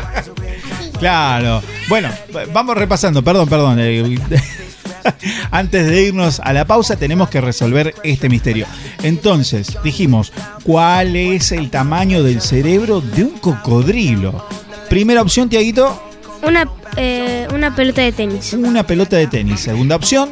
claro. 0.98 1.62
Bueno, 1.88 2.10
vamos 2.52 2.76
repasando, 2.76 3.22
perdón, 3.22 3.48
perdón. 3.48 3.78
eh, 3.80 4.18
Antes 5.52 5.86
de 5.86 6.02
irnos 6.02 6.40
a 6.40 6.52
la 6.52 6.64
pausa 6.64 6.96
tenemos 6.96 7.28
que 7.30 7.40
resolver 7.40 7.94
este 8.02 8.28
misterio. 8.28 8.66
Entonces, 9.06 9.78
dijimos, 9.84 10.32
¿cuál 10.64 11.14
es 11.14 11.52
el 11.52 11.70
tamaño 11.70 12.24
del 12.24 12.40
cerebro 12.40 13.00
de 13.00 13.22
un 13.22 13.38
cocodrilo? 13.38 14.44
Primera 14.88 15.22
opción, 15.22 15.48
Tiaguito, 15.48 16.02
una, 16.42 16.68
eh, 16.96 17.46
una 17.54 17.74
pelota 17.74 18.02
de 18.02 18.10
tenis, 18.10 18.52
una 18.54 18.84
pelota 18.84 19.16
de 19.16 19.28
tenis. 19.28 19.60
Segunda 19.60 19.94
opción, 19.94 20.30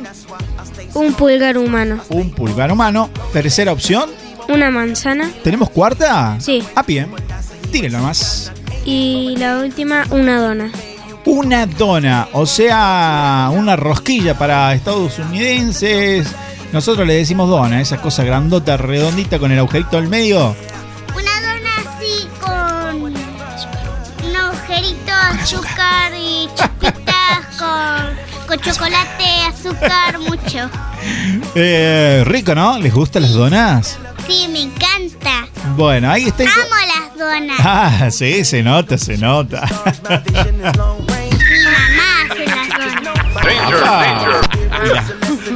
un 0.94 1.12
pulgar 1.14 1.56
humano, 1.56 2.00
un 2.08 2.32
pulgar 2.32 2.72
humano. 2.72 3.10
Tercera 3.32 3.70
opción, 3.72 4.10
una 4.48 4.70
manzana 4.72 5.30
¿tenemos 5.44 5.70
cuarta? 5.70 6.36
Sí. 6.40 6.62
A 6.74 6.82
pie. 6.82 7.06
Tírela 7.70 8.00
más. 8.00 8.50
y 8.84 9.36
la 9.38 9.58
última 9.58 10.04
una 10.10 10.40
dona. 10.40 10.70
Una 11.26 11.66
dona, 11.66 12.28
o 12.32 12.44
sea, 12.44 13.50
una 13.54 13.76
rosquilla 13.76 14.36
para 14.36 14.74
estadounidenses. 14.74 16.26
Nosotros 16.74 17.06
le 17.06 17.14
decimos 17.14 17.48
dona, 17.48 17.80
esa 17.80 17.98
cosa 17.98 18.24
grandota, 18.24 18.76
redondita 18.76 19.38
con 19.38 19.52
el 19.52 19.60
agujerito 19.60 19.96
al 19.96 20.08
medio. 20.08 20.56
Una 21.14 21.40
dona 21.40 21.70
así 21.78 22.28
con 22.40 23.02
un 23.02 24.36
agujerito, 24.36 25.12
azúcar 25.12 26.12
y 26.18 26.48
chispitas 26.56 27.46
con, 27.60 28.48
con 28.48 28.58
chocolate, 28.58 29.24
azúcar, 29.48 30.18
mucho. 30.18 30.68
Eh, 31.54 32.24
rico, 32.26 32.56
¿no? 32.56 32.76
¿Les 32.80 32.92
gustan 32.92 33.22
las 33.22 33.34
donas? 33.34 33.96
Sí, 34.26 34.48
me 34.50 34.62
encanta. 34.62 35.46
Bueno, 35.76 36.10
ahí 36.10 36.24
está. 36.24 36.42
Amo 36.42 36.54
las 36.88 37.16
donas. 37.16 37.56
Ah, 37.60 38.08
sí, 38.10 38.44
se 38.44 38.64
nota, 38.64 38.98
se 38.98 39.16
nota. 39.16 39.60
Mi 39.60 40.58
mamá 40.58 41.20
hace 42.28 42.46
las 42.46 42.68
donas. 42.68 43.34
Danger, 43.44 43.80
danger. 43.80 44.54
Mira, 44.82 45.04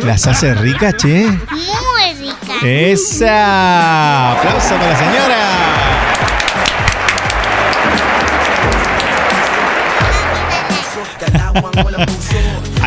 ¿Las 0.08 0.26
hace 0.26 0.54
ricas, 0.54 0.94
che? 0.96 1.28
Muy 1.50 2.14
ricas. 2.18 2.62
¡Esa! 2.62 4.32
¡Aplauso 4.32 4.70
para 4.70 4.88
la 4.88 4.96
señora! 4.96 5.38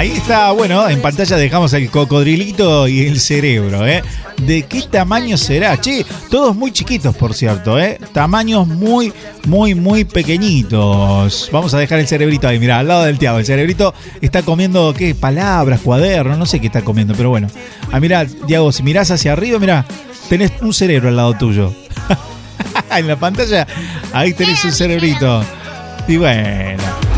Ahí 0.02 0.14
está, 0.14 0.50
bueno, 0.50 0.90
en 0.90 1.00
pantalla 1.00 1.38
dejamos 1.38 1.74
el 1.74 1.88
cocodrilito 1.92 2.88
y 2.88 3.06
el 3.06 3.20
cerebro, 3.20 3.86
¿eh? 3.86 4.02
¿De 4.38 4.64
qué 4.64 4.82
tamaño 4.82 5.38
será? 5.38 5.80
Che, 5.80 6.04
todos 6.32 6.56
muy 6.56 6.72
chiquitos, 6.72 7.16
por 7.16 7.36
cierto, 7.36 7.80
¿eh? 7.80 8.00
Tamaños 8.12 8.68
muy, 8.68 9.14
muy, 9.46 9.76
muy 9.76 10.04
pequeñitos. 10.04 11.50
Vamos 11.52 11.76
a 11.76 11.78
dejar 11.78 12.00
el 12.00 12.08
cerebrito 12.08 12.48
ahí, 12.48 12.58
mira, 12.58 12.80
al 12.80 12.88
lado 12.88 13.04
del 13.04 13.20
Tiago. 13.20 13.38
El 13.38 13.46
cerebrito 13.46 13.94
está 14.22 14.42
comiendo, 14.42 14.92
¿qué? 14.98 15.14
Palabras, 15.14 15.82
cuadernos, 15.82 16.36
no 16.36 16.48
sé 16.48 16.60
qué 16.60 16.66
está 16.66 16.82
comiendo, 16.82 17.14
pero 17.14 17.30
bueno. 17.30 17.48
Ah, 17.92 18.00
mira, 18.00 18.26
Tiago, 18.26 18.72
si 18.72 18.82
mirás 18.82 19.12
hacia 19.12 19.34
arriba, 19.34 19.60
mira, 19.60 19.86
tenés 20.30 20.52
un 20.62 20.74
cerebro 20.74 21.10
al 21.10 21.16
lado 21.16 21.36
tuyo. 21.36 21.76
en 22.98 23.08
la 23.08 23.18
pantalla, 23.18 23.68
ahí 24.14 24.34
tenés 24.34 24.66
un 24.66 24.72
cerebrito. 24.72 25.44
Y 26.08 26.18
bueno 26.18 27.11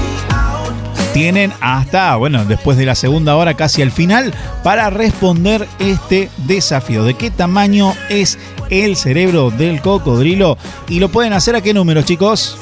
tienen 1.13 1.53
hasta, 1.61 2.15
bueno, 2.15 2.43
después 2.43 2.77
de 2.77 2.85
la 2.85 2.95
segunda 2.95 3.35
hora, 3.35 3.53
casi 3.53 3.81
al 3.81 3.91
final, 3.91 4.33
para 4.63 4.89
responder 4.89 5.67
este 5.79 6.29
desafío. 6.45 7.03
¿De 7.03 7.13
qué 7.13 7.29
tamaño 7.31 7.93
es 8.09 8.39
el 8.69 8.95
cerebro 8.95 9.51
del 9.51 9.79
cocodrilo? 9.81 10.57
Y 10.89 10.99
lo 10.99 11.09
pueden 11.09 11.33
hacer 11.33 11.55
a 11.55 11.61
qué 11.61 11.73
número, 11.73 12.01
chicos? 12.01 12.57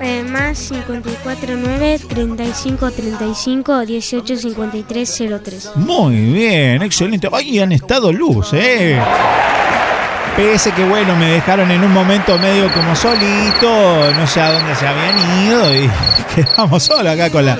Eh, 0.00 0.24
más 0.24 0.68
549 0.68 2.00
35 2.08 2.90
35 2.90 3.86
18 3.86 4.36
53 4.36 5.22
03. 5.44 5.70
Muy 5.76 6.16
bien, 6.32 6.82
excelente. 6.82 7.28
Ay, 7.32 7.60
han 7.60 7.72
estado 7.72 8.12
luz, 8.12 8.50
¿eh? 8.52 9.00
Pese 10.36 10.72
que, 10.72 10.84
bueno, 10.84 11.14
me 11.16 11.26
dejaron 11.26 11.70
en 11.70 11.84
un 11.84 11.92
momento 11.92 12.38
medio 12.38 12.72
como 12.72 12.96
solito, 12.96 14.12
no 14.14 14.26
sé 14.26 14.40
a 14.40 14.52
dónde 14.52 14.74
se 14.74 14.86
habían 14.86 15.46
ido 15.46 15.74
y 15.74 15.90
quedamos 16.34 16.82
solos 16.82 17.12
acá 17.12 17.30
con 17.30 17.44
la... 17.44 17.58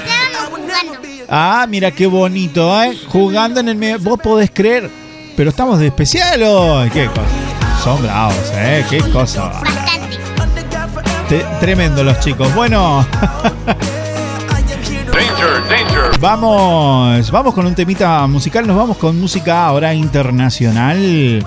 Ah, 1.29 1.67
mira 1.69 1.91
qué 1.91 2.07
bonito, 2.07 2.83
¿eh? 2.83 2.97
Jugando 3.09 3.61
en 3.61 3.69
el 3.69 3.77
medio. 3.77 3.99
¿Vos 4.01 4.19
podés 4.23 4.51
creer? 4.51 4.91
Pero 5.37 5.51
estamos 5.51 5.79
de 5.79 5.87
especial 5.87 6.43
hoy. 6.43 6.91
¿Qué 6.91 7.07
cosa? 7.07 7.23
Son 7.83 8.03
bravos, 8.03 8.53
¿eh? 8.55 8.85
Qué 8.91 9.01
cosa. 9.11 9.51
Tremendo 11.61 12.05
los 12.05 12.21
chicos. 12.21 12.55
Bueno, 12.55 13.07
Danger, 15.13 15.63
danger. 15.69 16.19
vamos, 16.21 17.31
vamos 17.31 17.55
con 17.55 17.67
un 17.67 17.75
temita 17.75 18.27
musical. 18.27 18.67
Nos 18.67 18.77
vamos 18.77 18.99
con 18.99 19.19
música 19.19 19.67
ahora 19.67 19.95
internacional. 19.95 21.43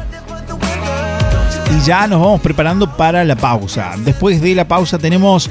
Y 1.71 1.85
ya 1.85 2.07
nos 2.07 2.21
vamos 2.21 2.41
preparando 2.41 2.95
para 2.95 3.23
la 3.23 3.35
pausa. 3.35 3.93
Después 3.97 4.41
de 4.41 4.55
la 4.55 4.67
pausa 4.67 4.97
tenemos... 4.97 5.49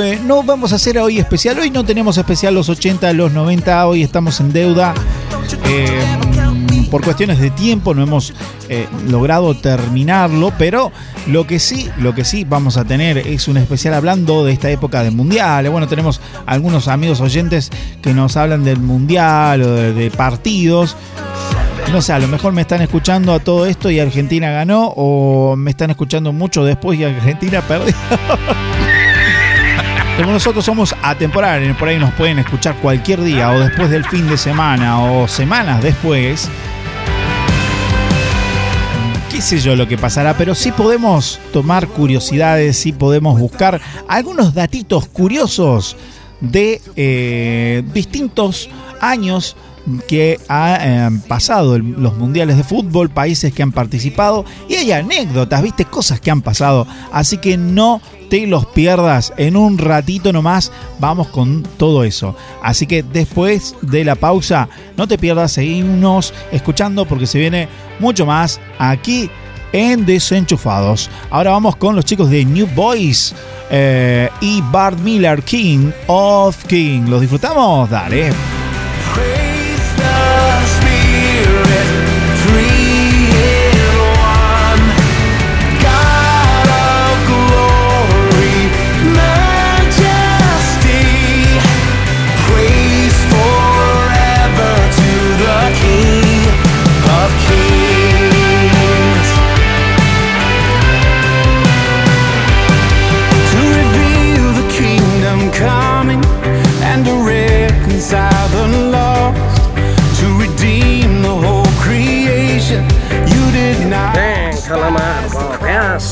eh, 0.00 0.20
no 0.24 0.42
vamos 0.42 0.72
a 0.72 0.76
hacer 0.76 0.98
hoy 0.98 1.18
especial. 1.18 1.58
Hoy 1.58 1.70
no 1.70 1.84
tenemos 1.84 2.18
especial 2.18 2.54
los 2.54 2.68
80, 2.68 3.12
los 3.12 3.32
90. 3.32 3.86
Hoy 3.86 4.02
estamos 4.02 4.38
en 4.40 4.52
deuda. 4.52 4.94
Eh, 5.66 5.88
por 6.90 7.02
cuestiones 7.02 7.40
de 7.40 7.50
tiempo 7.50 7.92
no 7.92 8.02
hemos 8.02 8.32
eh, 8.68 8.86
logrado 9.08 9.56
terminarlo, 9.56 10.52
pero 10.58 10.92
lo 11.26 11.46
que 11.46 11.58
sí, 11.58 11.90
lo 11.98 12.14
que 12.14 12.24
sí 12.24 12.44
vamos 12.44 12.76
a 12.76 12.84
tener 12.84 13.18
es 13.18 13.48
un 13.48 13.56
especial 13.56 13.94
hablando 13.94 14.44
de 14.44 14.52
esta 14.52 14.70
época 14.70 15.02
del 15.02 15.12
mundial. 15.12 15.68
Bueno, 15.70 15.88
tenemos 15.88 16.20
algunos 16.46 16.86
amigos 16.86 17.20
oyentes 17.20 17.70
que 18.00 18.14
nos 18.14 18.36
hablan 18.36 18.62
del 18.62 18.78
mundial 18.78 19.62
o 19.62 19.72
de, 19.72 19.92
de 19.92 20.10
partidos. 20.10 20.96
No 21.92 22.02
sé, 22.02 22.12
a 22.12 22.18
lo 22.18 22.26
mejor 22.26 22.52
me 22.52 22.62
están 22.62 22.82
escuchando 22.82 23.32
a 23.32 23.38
todo 23.38 23.66
esto 23.66 23.90
y 23.90 24.00
Argentina 24.00 24.50
ganó 24.50 24.88
o 24.96 25.54
me 25.56 25.70
están 25.70 25.90
escuchando 25.90 26.32
mucho 26.32 26.64
después 26.64 26.98
y 26.98 27.04
Argentina 27.04 27.60
perdió. 27.62 27.94
Como 30.16 30.32
nosotros 30.32 30.64
somos 30.64 30.94
atemporales, 31.02 31.76
por 31.76 31.88
ahí 31.88 31.98
nos 31.98 32.12
pueden 32.14 32.38
escuchar 32.38 32.76
cualquier 32.76 33.20
día 33.20 33.50
o 33.50 33.58
después 33.58 33.90
del 33.90 34.04
fin 34.04 34.28
de 34.28 34.36
semana 34.36 35.02
o 35.02 35.26
semanas 35.26 35.82
después. 35.82 36.48
Qué 39.30 39.40
sé 39.40 39.58
yo 39.58 39.74
lo 39.74 39.88
que 39.88 39.98
pasará, 39.98 40.36
pero 40.36 40.54
sí 40.54 40.70
podemos 40.70 41.40
tomar 41.52 41.88
curiosidades, 41.88 42.76
sí 42.76 42.92
podemos 42.92 43.40
buscar 43.40 43.80
algunos 44.06 44.54
datitos 44.54 45.06
curiosos 45.08 45.96
de 46.40 46.80
eh, 46.94 47.82
distintos 47.92 48.68
años 49.00 49.56
que 50.08 50.38
han 50.48 51.20
pasado 51.20 51.76
el- 51.76 51.92
los 51.98 52.16
mundiales 52.16 52.56
de 52.56 52.64
fútbol, 52.64 53.10
países 53.10 53.52
que 53.52 53.62
han 53.62 53.72
participado 53.72 54.44
y 54.68 54.74
hay 54.74 54.92
anécdotas, 54.92 55.62
viste, 55.62 55.84
cosas 55.84 56.20
que 56.20 56.30
han 56.30 56.42
pasado. 56.42 56.86
Así 57.12 57.36
que 57.38 57.56
no 57.56 58.00
te 58.30 58.46
los 58.46 58.64
pierdas. 58.66 59.32
En 59.36 59.56
un 59.56 59.76
ratito 59.78 60.32
nomás 60.32 60.72
vamos 60.98 61.28
con 61.28 61.62
todo 61.76 62.02
eso. 62.04 62.34
Así 62.62 62.86
que 62.86 63.02
después 63.02 63.74
de 63.82 64.04
la 64.04 64.14
pausa, 64.14 64.68
no 64.96 65.06
te 65.06 65.18
pierdas, 65.18 65.52
seguimos 65.52 66.32
escuchando 66.50 67.04
porque 67.04 67.26
se 67.26 67.38
viene 67.38 67.68
mucho 68.00 68.24
más 68.26 68.60
aquí 68.78 69.28
en 69.72 70.06
Desenchufados. 70.06 71.10
Ahora 71.30 71.50
vamos 71.50 71.76
con 71.76 71.94
los 71.96 72.04
chicos 72.04 72.30
de 72.30 72.44
New 72.44 72.68
Boys 72.74 73.34
eh, 73.70 74.28
y 74.40 74.62
Bart 74.72 74.98
Miller, 75.00 75.42
King 75.42 75.90
of 76.06 76.64
King. 76.66 77.02
¿Los 77.08 77.20
disfrutamos? 77.20 77.90
Dale. 77.90 78.30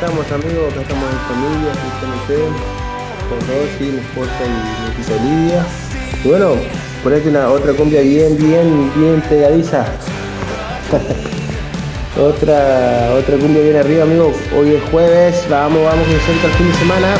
estamos 0.00 0.32
amigos, 0.32 0.72
acá 0.72 0.80
estamos 0.80 1.04
en 1.12 1.18
familia, 1.28 1.72
aquí 1.72 1.88
con 2.00 2.10
ustedes, 2.20 2.52
con 3.28 3.38
Rosy, 3.48 3.84
mi 3.92 3.98
esposa 3.98 4.40
y 4.46 4.48
mi 4.48 5.02
hijita 5.02 5.14
Lidia. 5.22 5.66
Y 6.24 6.28
bueno, 6.28 6.54
ponete 7.04 7.28
una 7.28 7.50
otra 7.50 7.74
cumbia 7.74 8.00
bien, 8.00 8.34
bien, 8.38 8.90
bien 8.96 9.22
pegadiza. 9.28 9.84
otra, 12.18 13.12
otra 13.12 13.36
cumbia 13.36 13.60
bien 13.62 13.76
arriba, 13.76 14.04
amigos. 14.04 14.36
Hoy 14.58 14.76
es 14.76 14.82
jueves, 14.90 15.46
vamos, 15.50 15.84
vamos 15.84 16.06
que 16.06 16.18
se 16.18 16.32
el 16.32 16.52
fin 16.54 16.68
de 16.68 16.78
semana. 16.78 17.14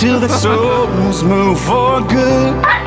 Till 0.00 0.18
the 0.18 0.28
souls 0.28 1.22
move 1.22 1.60
for 1.60 2.00
good. 2.08 2.82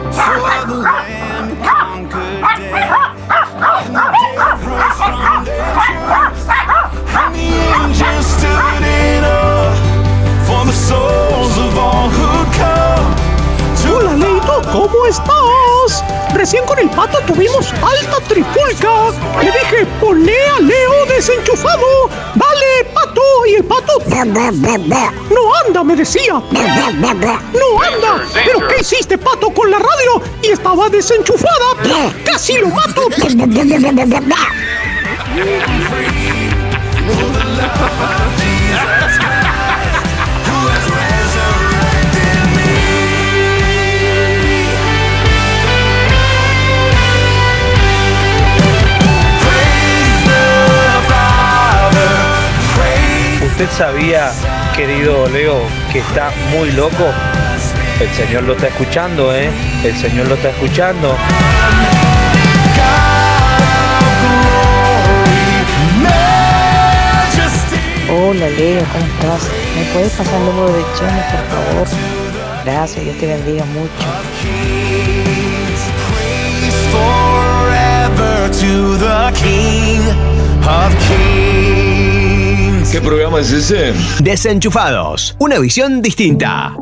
Recién 16.45 16.63
con 16.67 16.77
el 16.77 16.91
pato 16.91 17.17
tuvimos 17.25 17.73
alta 17.73 18.19
trifulca. 18.27 19.09
Le 19.41 19.51
dije, 19.51 19.83
ponle 19.99 20.37
a 20.49 20.59
Leo 20.59 21.05
desenchufado. 21.07 22.07
Dale, 22.35 22.85
pato. 22.93 23.23
Y 23.47 23.55
el 23.55 23.63
pato... 23.63 23.93
No 25.31 25.55
anda, 25.65 25.83
me 25.83 25.95
decía. 25.95 26.33
No 27.51 27.81
anda. 27.81 28.23
¿Pero 28.31 28.67
qué 28.67 28.81
hiciste, 28.81 29.17
pato, 29.17 29.49
con 29.49 29.71
la 29.71 29.79
radio? 29.79 30.21
Y 30.43 30.51
estaba 30.51 30.87
desenchufada. 30.87 31.73
Casi 32.23 32.59
lo 32.59 32.67
mato. 32.67 33.09
¿Usted 53.58 53.72
sabía, 53.72 54.34
querido 54.76 55.30
Leo, 55.30 55.62
que 55.89 55.99
está 55.99 56.30
muy 56.51 56.74
loco? 56.74 57.06
El 58.01 58.10
Señor 58.10 58.43
lo 58.43 58.51
está 58.51 58.68
escuchando, 58.68 59.34
¿eh? 59.34 59.49
El 59.82 59.95
Señor 59.95 60.28
lo 60.28 60.36
está 60.36 60.49
escuchando. 60.49 61.16
Hola 68.12 68.49
Leo, 68.49 68.84
¿cómo 68.91 69.06
estás? 69.06 69.49
¿Me 69.78 69.86
puedes 69.93 70.12
pasar 70.12 70.36
el 70.36 70.45
número 70.47 70.74
de 70.74 70.84
Chema, 70.97 71.24
por 71.32 71.47
favor? 71.47 71.88
Gracias, 72.66 73.06
Dios 73.06 73.18
te 73.20 73.26
bendiga 73.26 73.64
mucho. 73.68 74.06
Forever 76.91 78.51
to 78.51 78.97
the 78.97 79.32
King 79.39 80.01
of 80.68 80.93
Kings. 81.08 81.94
¿Qué 82.95 83.01
programa 83.01 83.41
es 83.41 83.51
ese? 83.51 83.93
Desenchufados, 84.23 85.35
una 85.39 85.59
visión 85.59 86.01
distinta. 86.01 86.73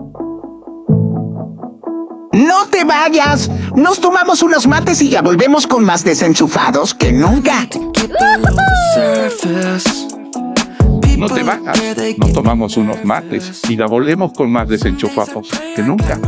No 2.33 2.67
te 2.69 2.83
vayas. 2.83 3.49
Nos 3.75 3.99
tomamos 3.99 4.43
unos 4.43 4.67
mates 4.67 5.01
y 5.01 5.09
ya 5.09 5.23
volvemos 5.23 5.65
con 5.65 5.83
más 5.83 6.03
desenchufados 6.03 6.93
que 6.93 7.11
nunca. 7.11 7.67
No 11.17 11.27
te 11.29 11.41
vayas. 11.41 11.81
Nos 12.19 12.31
tomamos 12.31 12.77
unos 12.77 13.03
mates 13.03 13.61
y 13.67 13.75
la 13.75 13.87
volvemos 13.87 14.33
con 14.33 14.51
más 14.51 14.69
desenchufados 14.69 15.49
que 15.75 15.81
nunca. 15.81 16.19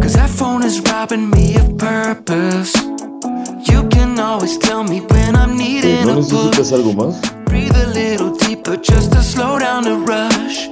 Cause 0.00 0.16
that 0.16 0.30
phone 0.30 0.64
is 0.64 0.80
robbing 0.90 1.28
me 1.28 1.56
of 1.56 1.76
purpose. 1.76 2.97
You 3.60 3.88
can 3.88 4.18
always 4.18 4.56
tell 4.58 4.84
me 4.84 5.00
when 5.00 5.34
I'm 5.34 5.56
needing 5.56 6.06
¿No 6.06 6.16
necesitas 6.16 6.72
algo 6.72 6.92
más? 6.92 7.20
Breathe 7.46 7.74
a 7.74 7.86
little 7.88 8.30
deeper 8.36 8.76
just 8.76 9.12
to 9.12 9.22
slow 9.22 9.58
down 9.58 9.84
the 9.84 9.96
rush. 9.96 10.68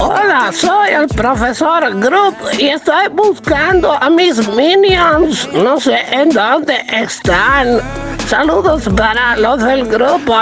Hola, 0.00 0.50
soy 0.52 0.90
el 0.90 1.06
profesor 1.08 1.82
Groot 2.00 2.34
y 2.58 2.70
estoy 2.70 3.08
buscando 3.12 3.92
a 3.92 4.10
mis 4.10 4.48
minions. 4.48 5.48
No 5.52 5.78
sé 5.78 6.00
en 6.10 6.30
dónde 6.30 6.74
están. 6.88 7.80
Saludos 8.26 8.88
para 8.96 9.36
los 9.36 9.62
del 9.62 9.86
grupo. 9.86 10.34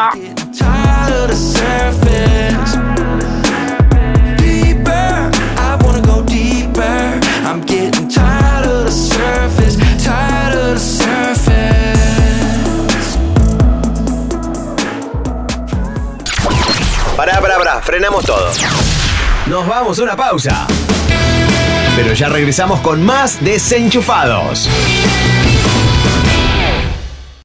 Frenamos 17.91 18.25
todo. 18.25 18.53
Nos 19.47 19.67
vamos 19.67 19.99
a 19.99 20.03
una 20.05 20.15
pausa. 20.15 20.69
Pero 21.97 22.15
ya 22.15 22.29
regresamos 22.29 22.79
con 22.83 23.03
más 23.03 23.43
desenchufados. 23.43 24.71